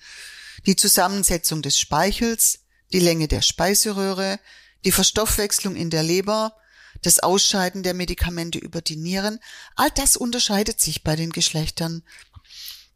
die 0.65 0.76
Zusammensetzung 0.76 1.62
des 1.62 1.79
Speichels, 1.79 2.61
die 2.93 3.00
Länge 3.00 3.29
der 3.29 3.43
Speiseröhre, 3.43 4.41
die 4.85 4.93
Verstoffwechslung 4.93 5.76
in 5.76 5.91
der 5.91 6.03
Leber, 6.03 6.55
das 7.03 7.19
Ausscheiden 7.19 7.83
der 7.83 7.93
Medikamente 7.93 8.59
über 8.59 8.81
die 8.81 8.97
Nieren, 8.97 9.41
all 9.75 9.91
das 9.91 10.17
unterscheidet 10.17 10.81
sich 10.81 11.05
bei 11.05 11.17
den 11.17 11.31
Geschlechtern. 11.31 12.03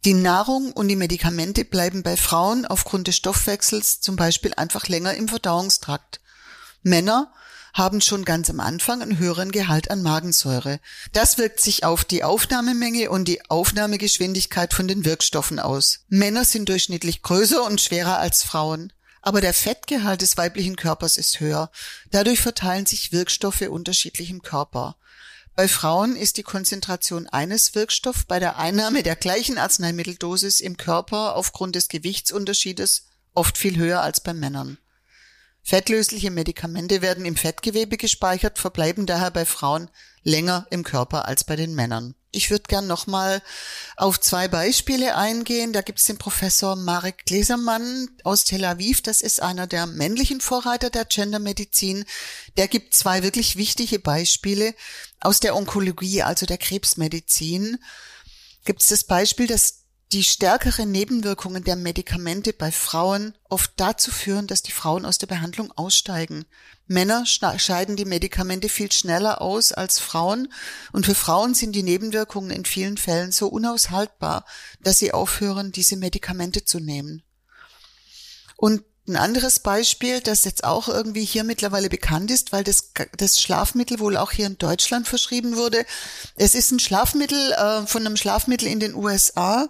Die 0.07 0.15
Nahrung 0.15 0.73
und 0.73 0.89
die 0.89 0.97
Medikamente 0.97 1.67
bleiben 1.67 2.03
bei 2.03 2.17
Frauen 2.17 2.65
aufgrund 2.65 3.07
des 3.07 3.17
Stoffwechsels 3.17 4.01
zum 4.01 4.17
Beispiel 4.17 4.55
einfach 4.55 4.89
länger 4.89 5.13
im 5.13 5.29
Verdauungstrakt. 5.29 6.21
Männer 6.83 7.31
haben 7.75 8.01
schon 8.01 8.25
ganz 8.25 8.51
am 8.51 8.61
Anfang 8.61 9.03
einen 9.03 9.19
höheren 9.19 9.53
Gehalt 9.53 9.91
an 9.91 10.03
Magensäure. 10.03 10.81
Das 11.13 11.39
wirkt 11.39 11.61
sich 11.61 11.85
auf 11.85 12.05
die 12.05 12.25
Aufnahmemenge 12.25 13.11
und 13.11 13.27
die 13.27 13.49
Aufnahmegeschwindigkeit 13.51 14.75
von 14.75 14.89
den 14.89 15.05
Wirkstoffen 15.05 15.59
aus. 15.59 16.01
Männer 16.09 16.45
sind 16.45 16.69
durchschnittlich 16.69 17.23
größer 17.23 17.65
und 17.65 17.81
schwerer 17.81 18.19
als 18.19 18.43
Frauen. 18.43 18.93
Aber 19.23 19.41
der 19.41 19.53
Fettgehalt 19.53 20.23
des 20.23 20.37
weiblichen 20.37 20.77
Körpers 20.77 21.17
ist 21.17 21.41
höher. 21.41 21.71
Dadurch 22.11 22.41
verteilen 22.41 22.87
sich 22.87 23.13
Wirkstoffe 23.13 23.63
unterschiedlich 23.63 24.31
im 24.31 24.43
Körper. 24.43 24.97
Bei 25.55 25.69
Frauen 25.69 26.17
ist 26.17 26.39
die 26.39 26.43
Konzentration 26.43 27.27
eines 27.27 27.75
Wirkstoffs 27.75 28.25
bei 28.25 28.39
der 28.39 28.57
Einnahme 28.57 29.03
der 29.03 29.17
gleichen 29.17 29.59
Arzneimitteldosis 29.59 30.61
im 30.61 30.79
Körper 30.79 31.37
aufgrund 31.37 31.75
des 31.77 31.89
Gewichtsunterschiedes 31.89 33.07
oft 33.35 33.59
viel 33.59 33.77
höher 33.77 34.01
als 34.01 34.21
bei 34.21 34.33
Männern. 34.33 34.79
Fettlösliche 35.63 36.31
Medikamente 36.31 37.03
werden 37.03 37.25
im 37.25 37.37
Fettgewebe 37.37 37.97
gespeichert, 37.97 38.59
verbleiben 38.59 39.07
daher 39.07 39.31
bei 39.31 39.45
Frauen 39.45 39.91
länger 40.23 40.67
im 40.71 40.85
Körper 40.85 41.27
als 41.27 41.45
bei 41.45 41.57
den 41.57 41.75
Männern. 41.75 42.15
Ich 42.33 42.51
würde 42.51 42.65
gern 42.69 42.87
nochmal 42.87 43.43
auf 43.97 44.21
zwei 44.21 44.47
Beispiele 44.47 45.17
eingehen. 45.17 45.73
Da 45.73 45.83
gibt 45.83 45.99
es 45.99 46.05
den 46.05 46.17
Professor 46.17 46.77
Marek 46.77 47.27
Gläsermann 47.27 48.09
aus 48.23 48.45
Tel 48.45 48.65
Aviv. 48.65 49.03
Das 49.03 49.21
ist 49.21 49.43
einer 49.43 49.67
der 49.67 49.87
männlichen 49.87 50.41
Vorreiter 50.41 50.91
der 50.91 51.07
Gendermedizin. 51.07 52.05
Der 52.57 52.69
gibt 52.69 52.95
zwei 52.95 53.25
wirklich 53.25 53.57
wichtige 53.57 53.99
Beispiele 53.99 54.75
aus 55.19 55.41
der 55.41 55.57
Onkologie, 55.57 56.23
also 56.23 56.47
der 56.47 56.59
Krebsmedizin. 56.59 57.79
Gibt 58.65 58.83
es 58.83 58.89
das 58.89 59.05
Beispiel, 59.05 59.49
dass 59.49 59.80
die 60.13 60.25
stärkeren 60.25 60.91
Nebenwirkungen 60.91 61.63
der 61.63 61.77
Medikamente 61.77 62.53
bei 62.53 62.73
Frauen 62.73 63.35
oft 63.49 63.73
dazu 63.77 64.11
führen, 64.11 64.49
dass 64.49 64.63
die 64.63 64.73
Frauen 64.73 65.05
aus 65.05 65.19
der 65.19 65.29
Behandlung 65.29 65.71
aussteigen. 65.77 66.47
Männer 66.89 67.25
scheiden 67.27 67.95
die 67.95 68.05
Medikamente 68.05 68.69
viel 68.69 68.91
schneller 68.91 69.41
aus 69.41 69.73
als 69.73 70.01
Frauen 70.01 70.53
und 70.93 71.07
für 71.07 71.15
Frauen 71.15 71.55
sind 71.55 71.77
die 71.77 71.85
Nebenwirkungen 71.85 72.51
in 72.51 72.65
vielen 72.65 72.97
Fällen 72.97 73.31
so 73.31 73.47
unaushaltbar, 73.47 74.45
dass 74.83 74.99
sie 74.99 75.13
aufhören, 75.13 75.71
diese 75.71 75.97
Medikamente 75.97 76.65
zu 76.65 76.81
nehmen. 76.81 77.23
Und 78.57 78.83
ein 79.11 79.17
anderes 79.17 79.61
Beispiel, 79.61 80.21
das 80.21 80.45
jetzt 80.45 80.65
auch 80.65 80.89
irgendwie 80.89 81.25
hier 81.25 81.45
mittlerweile 81.45 81.89
bekannt 81.89 82.31
ist, 82.31 82.53
weil 82.53 82.65
das, 82.65 82.93
das 83.17 83.41
Schlafmittel 83.41 83.99
wohl 83.99 84.17
auch 84.17 84.31
hier 84.31 84.47
in 84.47 84.59
Deutschland 84.59 85.09
verschrieben 85.09 85.57
wurde. 85.57 85.85
Es 86.37 86.55
ist 86.55 86.71
ein 86.71 86.81
Schlafmittel 86.81 87.53
äh, 87.53 87.87
von 87.87 88.07
einem 88.07 88.17
Schlafmittel 88.17 88.69
in 88.69 88.81
den 88.81 88.95
USA 88.95 89.69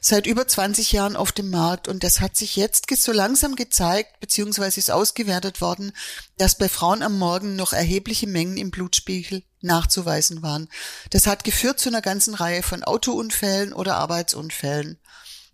seit 0.00 0.26
über 0.26 0.46
20 0.46 0.92
Jahren 0.92 1.16
auf 1.16 1.32
dem 1.32 1.50
Markt 1.50 1.88
und 1.88 2.04
das 2.04 2.20
hat 2.20 2.36
sich 2.36 2.56
jetzt 2.56 2.86
so 2.96 3.12
langsam 3.12 3.56
gezeigt, 3.56 4.20
beziehungsweise 4.20 4.78
ist 4.78 4.90
ausgewertet 4.90 5.60
worden, 5.60 5.92
dass 6.36 6.56
bei 6.56 6.68
Frauen 6.68 7.02
am 7.02 7.18
Morgen 7.18 7.56
noch 7.56 7.72
erhebliche 7.72 8.26
Mengen 8.26 8.56
im 8.56 8.70
Blutspiegel 8.70 9.42
nachzuweisen 9.60 10.42
waren. 10.42 10.68
Das 11.10 11.26
hat 11.26 11.44
geführt 11.44 11.80
zu 11.80 11.88
einer 11.88 12.02
ganzen 12.02 12.34
Reihe 12.34 12.62
von 12.62 12.84
Autounfällen 12.84 13.72
oder 13.72 13.96
Arbeitsunfällen. 13.96 14.98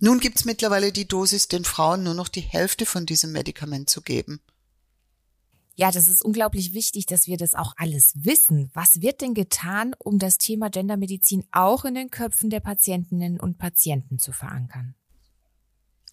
Nun 0.01 0.21
gibt 0.21 0.37
es 0.37 0.45
mittlerweile 0.45 0.93
die 0.93 1.07
Dosis, 1.07 1.49
den 1.49 1.65
Frauen 1.65 2.03
nur 2.03 2.15
noch 2.15 2.29
die 2.29 2.41
Hälfte 2.41 2.87
von 2.87 3.07
diesem 3.07 3.33
Medikament 3.33 3.89
zu 3.89 4.03
geben. 4.03 4.41
Ja, 5.77 5.91
das 5.91 6.07
ist 6.07 6.23
unglaublich 6.25 6.73
wichtig, 6.73 7.07
dass 7.07 7.27
wir 7.27 7.37
das 7.37 7.55
auch 7.55 7.75
alles 7.77 8.13
wissen. 8.17 8.71
Was 8.75 9.01
wird 9.01 9.21
denn 9.21 9.35
getan, 9.35 9.95
um 9.99 10.21
das 10.21 10.39
Thema 10.39 10.71
Gendermedizin 10.71 11.45
auch 11.51 11.85
in 11.85 11.95
den 11.95 12.11
Köpfen 12.11 12.49
der 12.49 12.61
Patientinnen 12.61 13.41
und 13.41 13.59
Patienten 13.59 14.19
zu 14.21 14.33
verankern? 14.33 14.95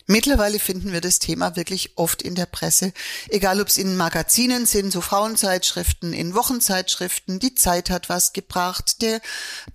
Mittlerweile 0.08 0.60
finden 0.60 0.92
wir 0.92 1.02
das 1.02 1.20
Thema 1.20 1.56
wirklich 1.56 1.98
oft 1.98 2.22
in 2.22 2.36
der 2.36 2.46
Presse, 2.46 2.94
egal 3.30 3.62
ob 3.62 3.68
es 3.68 3.78
in 3.78 3.96
Magazinen 3.96 4.66
sind, 4.66 4.92
so 4.92 5.02
Frauenzeitschriften, 5.02 6.14
in 6.14 6.34
Wochenzeitschriften. 6.34 7.40
Die 7.40 7.56
Zeit 7.56 7.90
hat 7.90 8.10
was 8.10 8.34
gebracht, 8.34 9.02
der, 9.02 9.22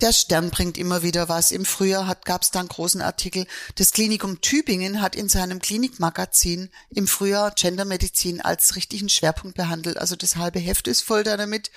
der 0.00 0.12
Stern 0.12 0.50
bringt 0.50 0.78
immer 0.78 1.02
wieder 1.02 1.28
was. 1.28 1.52
Im 1.52 1.64
Frühjahr 1.64 2.06
hat, 2.06 2.25
gab 2.25 2.42
es 2.42 2.50
da 2.50 2.61
einen 2.61 2.68
großen 2.68 3.02
Artikel. 3.02 3.47
Das 3.76 3.92
Klinikum 3.92 4.40
Tübingen 4.40 5.00
hat 5.00 5.14
in 5.14 5.28
seinem 5.28 5.61
Klinikmagazin 5.61 6.71
im 6.90 7.06
Frühjahr 7.06 7.52
Gendermedizin 7.52 8.40
als 8.40 8.76
richtigen 8.76 9.09
Schwerpunkt 9.09 9.56
behandelt. 9.56 9.99
Also 9.99 10.16
das 10.16 10.37
halbe 10.37 10.59
Heft 10.59 10.88
ist 10.88 11.02
voll 11.02 11.25
damit. 11.25 11.71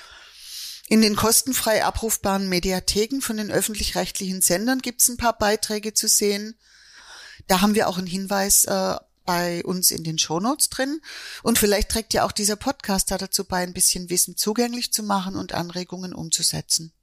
In 0.88 1.02
den 1.02 1.16
kostenfrei 1.16 1.86
abrufbaren 1.86 2.50
Mediatheken 2.50 3.22
von 3.22 3.38
den 3.38 3.52
öffentlich-rechtlichen 3.52 4.42
Sendern 4.42 4.80
gibt 4.80 5.02
es 5.02 5.08
ein 5.08 5.18
paar 5.18 5.38
Beiträge 5.38 5.94
zu 5.94 6.08
sehen. 6.08 6.56
Da 7.50 7.62
haben 7.62 7.74
wir 7.74 7.90
auch 7.90 7.98
einen 7.98 8.08
Hinweis 8.08 8.66
äh, 8.66 8.96
bei 9.26 9.64
uns 9.66 9.92
in 9.92 10.04
den 10.04 10.20
Shownotes 10.20 10.70
drin. 10.70 11.02
Und 11.42 11.58
vielleicht 11.58 11.90
trägt 11.90 12.14
ja 12.14 12.24
auch 12.24 12.32
dieser 12.32 12.56
Podcast 12.56 13.10
da 13.10 13.18
dazu 13.18 13.44
bei, 13.44 13.64
ein 13.64 13.74
bisschen 13.74 14.10
Wissen 14.12 14.38
zugänglich 14.38 14.94
zu 14.94 15.02
machen 15.02 15.36
und 15.36 15.54
Anregungen 15.54 16.14
umzusetzen. 16.14 16.94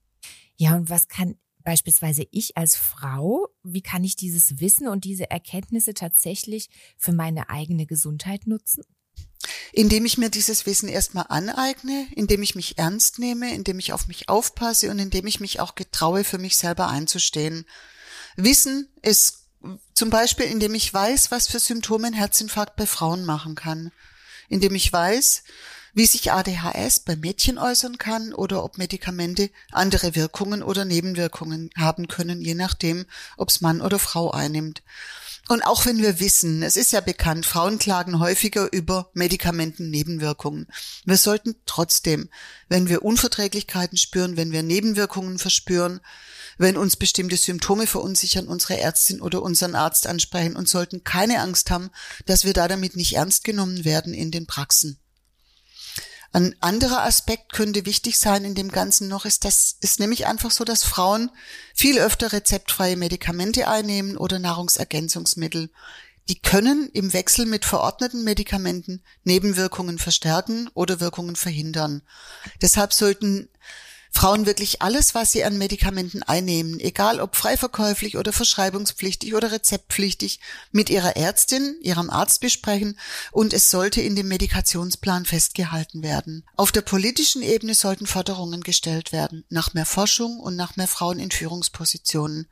Ja, 0.56 0.76
und 0.76 0.88
was 0.88 1.08
kann 1.08 1.36
beispielsweise 1.64 2.28
ich 2.30 2.56
als 2.56 2.76
Frau, 2.76 3.48
wie 3.64 3.82
kann 3.82 4.04
ich 4.04 4.14
dieses 4.14 4.60
Wissen 4.60 4.86
und 4.86 5.04
diese 5.04 5.30
Erkenntnisse 5.30 5.94
tatsächlich 5.94 6.70
für 6.96 7.12
meine 7.12 7.50
eigene 7.50 7.84
Gesundheit 7.84 8.46
nutzen? 8.46 8.84
Indem 9.72 10.06
ich 10.06 10.16
mir 10.16 10.30
dieses 10.30 10.64
Wissen 10.64 10.88
erstmal 10.88 11.26
aneigne, 11.28 12.06
indem 12.14 12.42
ich 12.42 12.54
mich 12.54 12.78
ernst 12.78 13.18
nehme, 13.18 13.52
indem 13.52 13.80
ich 13.80 13.92
auf 13.92 14.06
mich 14.06 14.28
aufpasse 14.28 14.92
und 14.92 15.00
indem 15.00 15.26
ich 15.26 15.40
mich 15.40 15.58
auch 15.58 15.74
getraue, 15.74 16.22
für 16.22 16.38
mich 16.38 16.56
selber 16.56 16.88
einzustehen. 16.88 17.66
Wissen 18.36 18.88
ist 19.02 19.45
zum 19.94 20.10
Beispiel, 20.10 20.46
indem 20.46 20.74
ich 20.74 20.92
weiß, 20.92 21.30
was 21.30 21.48
für 21.48 21.58
Symptome 21.58 22.08
ein 22.08 22.12
Herzinfarkt 22.12 22.76
bei 22.76 22.86
Frauen 22.86 23.24
machen 23.24 23.54
kann. 23.54 23.92
Indem 24.48 24.74
ich 24.74 24.92
weiß, 24.92 25.42
wie 25.96 26.04
sich 26.04 26.30
ADHS 26.30 27.00
bei 27.00 27.16
Mädchen 27.16 27.56
äußern 27.56 27.96
kann 27.96 28.34
oder 28.34 28.62
ob 28.62 28.76
Medikamente 28.76 29.48
andere 29.72 30.14
Wirkungen 30.14 30.62
oder 30.62 30.84
Nebenwirkungen 30.84 31.70
haben 31.74 32.06
können, 32.06 32.42
je 32.42 32.54
nachdem, 32.54 33.06
ob 33.38 33.48
es 33.48 33.62
Mann 33.62 33.80
oder 33.80 33.98
Frau 33.98 34.30
einnimmt. 34.30 34.82
Und 35.48 35.62
auch 35.62 35.86
wenn 35.86 36.02
wir 36.02 36.20
wissen, 36.20 36.62
es 36.62 36.76
ist 36.76 36.92
ja 36.92 37.00
bekannt, 37.00 37.46
Frauen 37.46 37.78
klagen 37.78 38.20
häufiger 38.20 38.70
über 38.70 39.08
Medikamentennebenwirkungen. 39.14 40.66
Wir 41.06 41.16
sollten 41.16 41.54
trotzdem, 41.64 42.28
wenn 42.68 42.90
wir 42.90 43.02
Unverträglichkeiten 43.02 43.96
spüren, 43.96 44.36
wenn 44.36 44.52
wir 44.52 44.62
Nebenwirkungen 44.62 45.38
verspüren, 45.38 46.00
wenn 46.58 46.76
uns 46.76 46.96
bestimmte 46.96 47.38
Symptome 47.38 47.86
verunsichern, 47.86 48.48
unsere 48.48 48.78
Ärztin 48.78 49.22
oder 49.22 49.40
unseren 49.40 49.74
Arzt 49.74 50.06
ansprechen 50.06 50.56
und 50.56 50.68
sollten 50.68 51.04
keine 51.04 51.40
Angst 51.40 51.70
haben, 51.70 51.88
dass 52.26 52.44
wir 52.44 52.52
da 52.52 52.68
damit 52.68 52.96
nicht 52.96 53.14
ernst 53.14 53.44
genommen 53.44 53.86
werden 53.86 54.12
in 54.12 54.30
den 54.30 54.46
Praxen. 54.46 54.98
Ein 56.36 56.54
anderer 56.60 57.02
Aspekt 57.02 57.54
könnte 57.54 57.86
wichtig 57.86 58.18
sein 58.18 58.44
in 58.44 58.54
dem 58.54 58.70
Ganzen 58.70 59.08
noch, 59.08 59.24
ist, 59.24 59.46
dass 59.46 59.78
ist 59.80 60.00
nämlich 60.00 60.26
einfach 60.26 60.50
so, 60.50 60.64
dass 60.64 60.84
Frauen 60.84 61.30
viel 61.72 61.98
öfter 61.98 62.30
rezeptfreie 62.30 62.94
Medikamente 62.94 63.68
einnehmen 63.68 64.18
oder 64.18 64.38
Nahrungsergänzungsmittel. 64.38 65.70
Die 66.28 66.38
können 66.38 66.90
im 66.92 67.14
Wechsel 67.14 67.46
mit 67.46 67.64
verordneten 67.64 68.22
Medikamenten 68.22 69.00
Nebenwirkungen 69.24 69.98
verstärken 69.98 70.68
oder 70.74 71.00
Wirkungen 71.00 71.36
verhindern. 71.36 72.02
Deshalb 72.60 72.92
sollten 72.92 73.48
Frauen 74.10 74.46
wirklich 74.46 74.82
alles, 74.82 75.14
was 75.14 75.32
sie 75.32 75.44
an 75.44 75.58
Medikamenten 75.58 76.22
einnehmen, 76.22 76.80
egal 76.80 77.20
ob 77.20 77.36
freiverkäuflich 77.36 78.16
oder 78.16 78.32
verschreibungspflichtig 78.32 79.34
oder 79.34 79.52
rezeptpflichtig, 79.52 80.40
mit 80.72 80.90
ihrer 80.90 81.16
Ärztin, 81.16 81.76
ihrem 81.82 82.10
Arzt 82.10 82.40
besprechen 82.40 82.98
und 83.32 83.52
es 83.52 83.70
sollte 83.70 84.00
in 84.00 84.16
dem 84.16 84.28
Medikationsplan 84.28 85.26
festgehalten 85.26 86.02
werden. 86.02 86.44
Auf 86.56 86.72
der 86.72 86.82
politischen 86.82 87.42
Ebene 87.42 87.74
sollten 87.74 88.06
Forderungen 88.06 88.62
gestellt 88.62 89.12
werden, 89.12 89.44
nach 89.48 89.74
mehr 89.74 89.86
Forschung 89.86 90.40
und 90.40 90.56
nach 90.56 90.76
mehr 90.76 90.88
Frauen 90.88 91.18
in 91.18 91.30
Führungspositionen. 91.30 92.48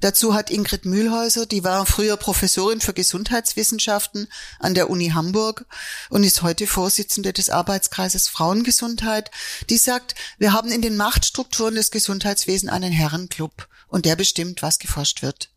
Dazu 0.00 0.34
hat 0.34 0.50
Ingrid 0.50 0.84
Mühlhäuser, 0.84 1.46
die 1.46 1.64
war 1.64 1.86
früher 1.86 2.16
Professorin 2.16 2.80
für 2.80 2.92
Gesundheitswissenschaften 2.92 4.28
an 4.58 4.74
der 4.74 4.90
Uni 4.90 5.10
Hamburg 5.10 5.66
und 6.10 6.24
ist 6.24 6.42
heute 6.42 6.66
Vorsitzende 6.66 7.32
des 7.32 7.50
Arbeitskreises 7.50 8.28
Frauengesundheit, 8.28 9.30
die 9.70 9.78
sagt, 9.78 10.14
wir 10.38 10.52
haben 10.52 10.70
in 10.70 10.82
den 10.82 10.93
Machtstrukturen 10.96 11.74
des 11.74 11.90
Gesundheitswesens 11.90 12.70
einen 12.70 12.92
Herrenclub 12.92 13.68
und 13.88 14.04
der 14.04 14.16
bestimmt, 14.16 14.62
was 14.62 14.78
geforscht 14.78 15.22
wird. 15.22 15.50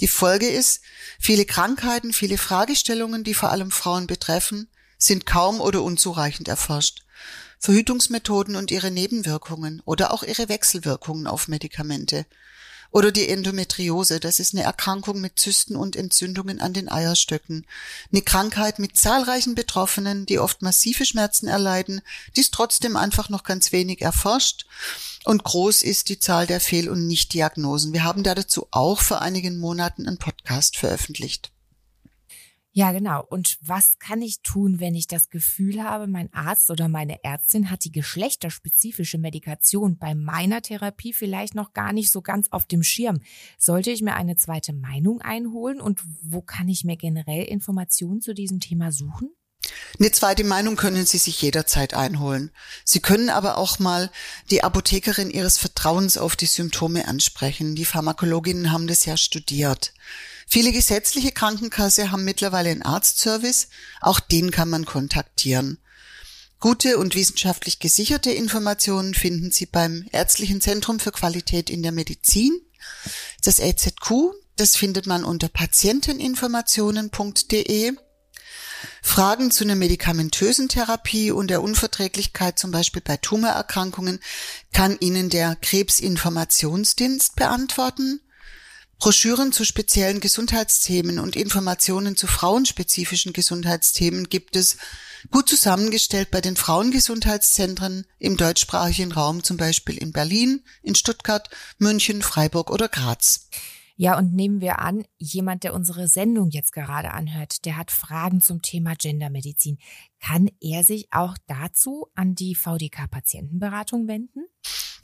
Die 0.00 0.08
Folge 0.08 0.48
ist, 0.48 0.82
viele 1.20 1.44
Krankheiten, 1.44 2.12
viele 2.12 2.38
Fragestellungen, 2.38 3.24
die 3.24 3.34
vor 3.34 3.50
allem 3.50 3.70
Frauen 3.70 4.06
betreffen, 4.06 4.68
sind 4.98 5.26
kaum 5.26 5.60
oder 5.60 5.82
unzureichend 5.82 6.48
erforscht. 6.48 7.02
Verhütungsmethoden 7.58 8.56
und 8.56 8.70
ihre 8.70 8.90
Nebenwirkungen 8.90 9.80
oder 9.84 10.12
auch 10.12 10.24
ihre 10.24 10.48
Wechselwirkungen 10.48 11.26
auf 11.26 11.46
Medikamente 11.46 12.26
oder 12.92 13.10
die 13.10 13.28
Endometriose, 13.28 14.20
das 14.20 14.38
ist 14.38 14.54
eine 14.54 14.62
Erkrankung 14.62 15.20
mit 15.20 15.38
Zysten 15.38 15.76
und 15.76 15.96
Entzündungen 15.96 16.60
an 16.60 16.74
den 16.74 16.90
Eierstöcken. 16.90 17.66
Eine 18.12 18.22
Krankheit 18.22 18.78
mit 18.78 18.96
zahlreichen 18.98 19.54
Betroffenen, 19.54 20.26
die 20.26 20.38
oft 20.38 20.60
massive 20.60 21.06
Schmerzen 21.06 21.48
erleiden, 21.48 22.02
die 22.36 22.40
ist 22.40 22.52
trotzdem 22.52 22.96
einfach 22.96 23.30
noch 23.30 23.44
ganz 23.44 23.72
wenig 23.72 24.02
erforscht. 24.02 24.66
Und 25.24 25.44
groß 25.44 25.82
ist 25.82 26.08
die 26.08 26.18
Zahl 26.18 26.46
der 26.46 26.60
Fehl- 26.60 26.90
und 26.90 27.06
Nichtdiagnosen. 27.06 27.92
Wir 27.92 28.04
haben 28.04 28.22
dazu 28.22 28.66
auch 28.70 29.00
vor 29.00 29.22
einigen 29.22 29.58
Monaten 29.58 30.06
einen 30.06 30.18
Podcast 30.18 30.76
veröffentlicht. 30.76 31.51
Ja, 32.74 32.92
genau. 32.92 33.22
Und 33.28 33.58
was 33.60 33.98
kann 33.98 34.22
ich 34.22 34.40
tun, 34.40 34.80
wenn 34.80 34.94
ich 34.94 35.06
das 35.06 35.28
Gefühl 35.28 35.84
habe, 35.84 36.06
mein 36.06 36.32
Arzt 36.32 36.70
oder 36.70 36.88
meine 36.88 37.22
Ärztin 37.22 37.70
hat 37.70 37.84
die 37.84 37.92
geschlechterspezifische 37.92 39.18
Medikation 39.18 39.98
bei 39.98 40.14
meiner 40.14 40.62
Therapie 40.62 41.12
vielleicht 41.12 41.54
noch 41.54 41.74
gar 41.74 41.92
nicht 41.92 42.10
so 42.10 42.22
ganz 42.22 42.50
auf 42.50 42.64
dem 42.64 42.82
Schirm? 42.82 43.20
Sollte 43.58 43.90
ich 43.90 44.00
mir 44.00 44.14
eine 44.14 44.36
zweite 44.36 44.72
Meinung 44.72 45.20
einholen 45.20 45.82
und 45.82 46.02
wo 46.22 46.40
kann 46.40 46.68
ich 46.68 46.82
mir 46.82 46.96
generell 46.96 47.44
Informationen 47.44 48.22
zu 48.22 48.32
diesem 48.32 48.58
Thema 48.58 48.90
suchen? 48.90 49.28
Eine 49.98 50.12
zweite 50.12 50.44
Meinung 50.44 50.76
können 50.76 51.06
Sie 51.06 51.18
sich 51.18 51.40
jederzeit 51.42 51.94
einholen. 51.94 52.50
Sie 52.84 53.00
können 53.00 53.30
aber 53.30 53.58
auch 53.58 53.78
mal 53.78 54.10
die 54.50 54.64
Apothekerin 54.64 55.30
Ihres 55.30 55.58
Vertrauens 55.58 56.18
auf 56.18 56.36
die 56.36 56.46
Symptome 56.46 57.06
ansprechen. 57.06 57.74
Die 57.74 57.84
Pharmakologinnen 57.84 58.72
haben 58.72 58.86
das 58.86 59.04
ja 59.04 59.16
studiert. 59.16 59.92
Viele 60.46 60.72
gesetzliche 60.72 61.32
Krankenkasse 61.32 62.10
haben 62.10 62.24
mittlerweile 62.24 62.70
einen 62.70 62.82
Arztservice, 62.82 63.68
auch 64.00 64.20
den 64.20 64.50
kann 64.50 64.68
man 64.68 64.84
kontaktieren. 64.84 65.78
Gute 66.60 66.98
und 66.98 67.14
wissenschaftlich 67.14 67.78
gesicherte 67.80 68.30
Informationen 68.30 69.14
finden 69.14 69.50
Sie 69.50 69.66
beim 69.66 70.06
Ärztlichen 70.12 70.60
Zentrum 70.60 71.00
für 71.00 71.10
Qualität 71.10 71.70
in 71.70 71.82
der 71.82 71.90
Medizin. 71.90 72.60
Das 73.42 73.58
EZQ, 73.58 74.32
das 74.56 74.76
findet 74.76 75.06
man 75.06 75.24
unter 75.24 75.48
patienteninformationen.de. 75.48 77.92
Fragen 79.02 79.50
zu 79.50 79.64
einer 79.64 79.74
medikamentösen 79.74 80.68
Therapie 80.68 81.30
und 81.30 81.48
der 81.48 81.62
Unverträglichkeit 81.62 82.58
zum 82.58 82.70
Beispiel 82.70 83.02
bei 83.02 83.16
Tumorerkrankungen 83.16 84.20
kann 84.72 84.96
Ihnen 85.00 85.28
der 85.30 85.56
Krebsinformationsdienst 85.56 87.36
beantworten. 87.36 88.20
Broschüren 88.98 89.52
zu 89.52 89.64
speziellen 89.64 90.20
Gesundheitsthemen 90.20 91.18
und 91.18 91.34
Informationen 91.34 92.16
zu 92.16 92.28
frauenspezifischen 92.28 93.32
Gesundheitsthemen 93.32 94.28
gibt 94.28 94.54
es 94.54 94.76
gut 95.30 95.48
zusammengestellt 95.48 96.30
bei 96.30 96.40
den 96.40 96.56
Frauengesundheitszentren 96.56 98.06
im 98.20 98.36
deutschsprachigen 98.36 99.10
Raum, 99.10 99.42
zum 99.42 99.56
Beispiel 99.56 99.98
in 99.98 100.12
Berlin, 100.12 100.62
in 100.82 100.94
Stuttgart, 100.94 101.50
München, 101.78 102.22
Freiburg 102.22 102.70
oder 102.70 102.88
Graz. 102.88 103.48
Ja, 104.02 104.18
und 104.18 104.34
nehmen 104.34 104.60
wir 104.60 104.80
an, 104.80 105.04
jemand, 105.16 105.62
der 105.62 105.74
unsere 105.74 106.08
Sendung 106.08 106.50
jetzt 106.50 106.72
gerade 106.72 107.12
anhört, 107.12 107.64
der 107.66 107.76
hat 107.76 107.92
Fragen 107.92 108.40
zum 108.40 108.60
Thema 108.60 108.96
Gendermedizin. 108.96 109.78
Kann 110.20 110.50
er 110.60 110.82
sich 110.82 111.06
auch 111.12 111.36
dazu 111.46 112.08
an 112.16 112.34
die 112.34 112.56
VDK-Patientenberatung 112.56 114.08
wenden? 114.08 114.40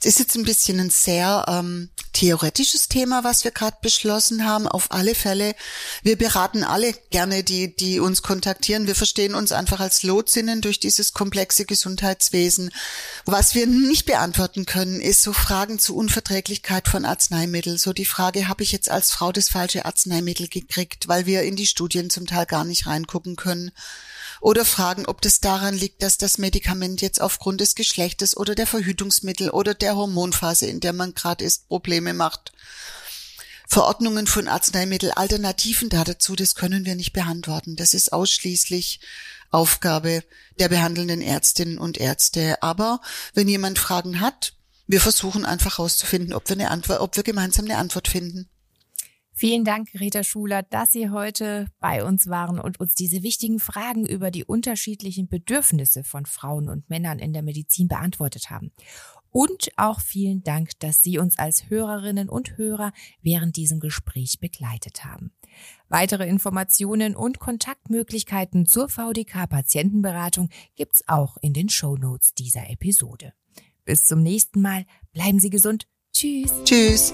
Es 0.01 0.05
ist 0.05 0.19
jetzt 0.19 0.35
ein 0.35 0.43
bisschen 0.43 0.81
ein 0.81 0.89
sehr 0.89 1.45
ähm, 1.47 1.91
theoretisches 2.19 2.89
Thema, 2.89 3.23
was 3.23 3.45
wir 3.45 3.51
gerade 3.51 3.77
beschlossen 3.81 4.45
haben. 4.45 4.67
Auf 4.67 4.91
alle 4.91 5.15
Fälle, 5.15 5.55
wir 6.03 6.17
beraten 6.17 6.65
alle 6.65 6.93
gerne, 7.11 7.45
die, 7.45 7.73
die 7.73 8.01
uns 8.01 8.21
kontaktieren. 8.21 8.87
Wir 8.87 8.95
verstehen 8.95 9.35
uns 9.35 9.53
einfach 9.53 9.79
als 9.79 10.03
Lotsinnen 10.03 10.59
durch 10.59 10.81
dieses 10.81 11.13
komplexe 11.13 11.63
Gesundheitswesen. 11.63 12.71
Was 13.25 13.55
wir 13.55 13.67
nicht 13.67 14.05
beantworten 14.05 14.65
können, 14.65 14.99
ist 14.99 15.21
so 15.21 15.31
Fragen 15.31 15.79
zu 15.79 15.95
Unverträglichkeit 15.95 16.89
von 16.89 17.05
Arzneimitteln. 17.05 17.77
So 17.77 17.93
die 17.93 18.05
Frage, 18.05 18.49
habe 18.49 18.63
ich 18.63 18.73
jetzt 18.73 18.91
als 18.91 19.11
Frau 19.11 19.31
das 19.31 19.47
falsche 19.47 19.85
Arzneimittel 19.85 20.49
gekriegt, 20.49 21.07
weil 21.07 21.25
wir 21.25 21.43
in 21.43 21.55
die 21.55 21.67
Studien 21.67 22.09
zum 22.09 22.27
Teil 22.27 22.45
gar 22.45 22.65
nicht 22.65 22.85
reingucken 22.85 23.37
können 23.37 23.71
oder 24.41 24.65
fragen, 24.65 25.05
ob 25.05 25.21
das 25.21 25.39
daran 25.39 25.75
liegt, 25.75 26.01
dass 26.01 26.17
das 26.17 26.37
Medikament 26.37 27.01
jetzt 27.01 27.21
aufgrund 27.21 27.61
des 27.61 27.75
Geschlechtes 27.75 28.35
oder 28.37 28.55
der 28.55 28.67
Verhütungsmittel 28.67 29.49
oder 29.49 29.73
der 29.73 29.95
Hormonphase, 29.95 30.65
in 30.67 30.79
der 30.79 30.93
man 30.93 31.13
gerade 31.13 31.43
ist, 31.43 31.67
Probleme 31.67 32.13
macht. 32.13 32.51
Verordnungen 33.67 34.25
von 34.25 34.47
Arzneimittelalternativen 34.47 35.89
dazu, 35.89 36.35
das 36.35 36.55
können 36.55 36.85
wir 36.85 36.95
nicht 36.95 37.13
beantworten. 37.13 37.75
Das 37.75 37.93
ist 37.93 38.11
ausschließlich 38.11 38.99
Aufgabe 39.51 40.23
der 40.57 40.69
behandelnden 40.69 41.21
Ärztinnen 41.21 41.77
und 41.77 41.97
Ärzte. 41.97 42.61
Aber 42.63 43.01
wenn 43.33 43.47
jemand 43.47 43.77
Fragen 43.77 44.21
hat, 44.21 44.53
wir 44.87 44.99
versuchen 44.99 45.45
einfach 45.45 45.77
herauszufinden, 45.77 46.33
ob 46.33 46.49
wir 46.49 46.55
eine 46.55 46.71
Antwort, 46.71 46.99
ob 46.99 47.15
wir 47.15 47.23
gemeinsam 47.23 47.65
eine 47.65 47.77
Antwort 47.77 48.07
finden. 48.07 48.49
Vielen 49.39 49.63
Dank, 49.63 49.87
Rita 49.97 50.25
Schuler, 50.25 50.63
dass 50.63 50.91
Sie 50.91 51.11
heute 51.11 51.67
bei 51.79 52.03
uns 52.03 52.27
waren 52.27 52.59
und 52.59 52.81
uns 52.81 52.93
diese 52.93 53.23
wichtigen 53.23 53.59
Fragen 53.59 54.05
über 54.05 54.31
die 54.31 54.43
unterschiedlichen 54.43 55.29
Bedürfnisse 55.29 56.03
von 56.03 56.25
Frauen 56.25 56.67
und 56.67 56.89
Männern 56.89 57.19
in 57.19 57.31
der 57.31 57.41
Medizin 57.41 57.87
beantwortet 57.87 58.49
haben. 58.49 58.73
Und 59.31 59.69
auch 59.77 60.01
vielen 60.01 60.43
Dank, 60.43 60.71
dass 60.79 61.01
Sie 61.01 61.19
uns 61.19 61.39
als 61.39 61.69
Hörerinnen 61.69 62.27
und 62.27 62.57
Hörer 62.57 62.91
während 63.21 63.55
diesem 63.55 63.79
Gespräch 63.79 64.41
begleitet 64.41 65.05
haben. 65.05 65.31
Weitere 65.87 66.27
Informationen 66.27 67.15
und 67.15 67.39
Kontaktmöglichkeiten 67.39 68.65
zur 68.65 68.89
VDK 68.89 69.47
Patientenberatung 69.47 70.49
gibt's 70.75 71.07
auch 71.07 71.37
in 71.41 71.53
den 71.53 71.69
Show 71.69 71.95
Notes 71.95 72.33
dieser 72.33 72.69
Episode. 72.69 73.31
Bis 73.85 74.03
zum 74.03 74.21
nächsten 74.21 74.61
Mal. 74.61 74.85
Bleiben 75.13 75.39
Sie 75.39 75.49
gesund. 75.49 75.87
Tschüss. 76.11 76.51
Tschüss. 76.65 77.13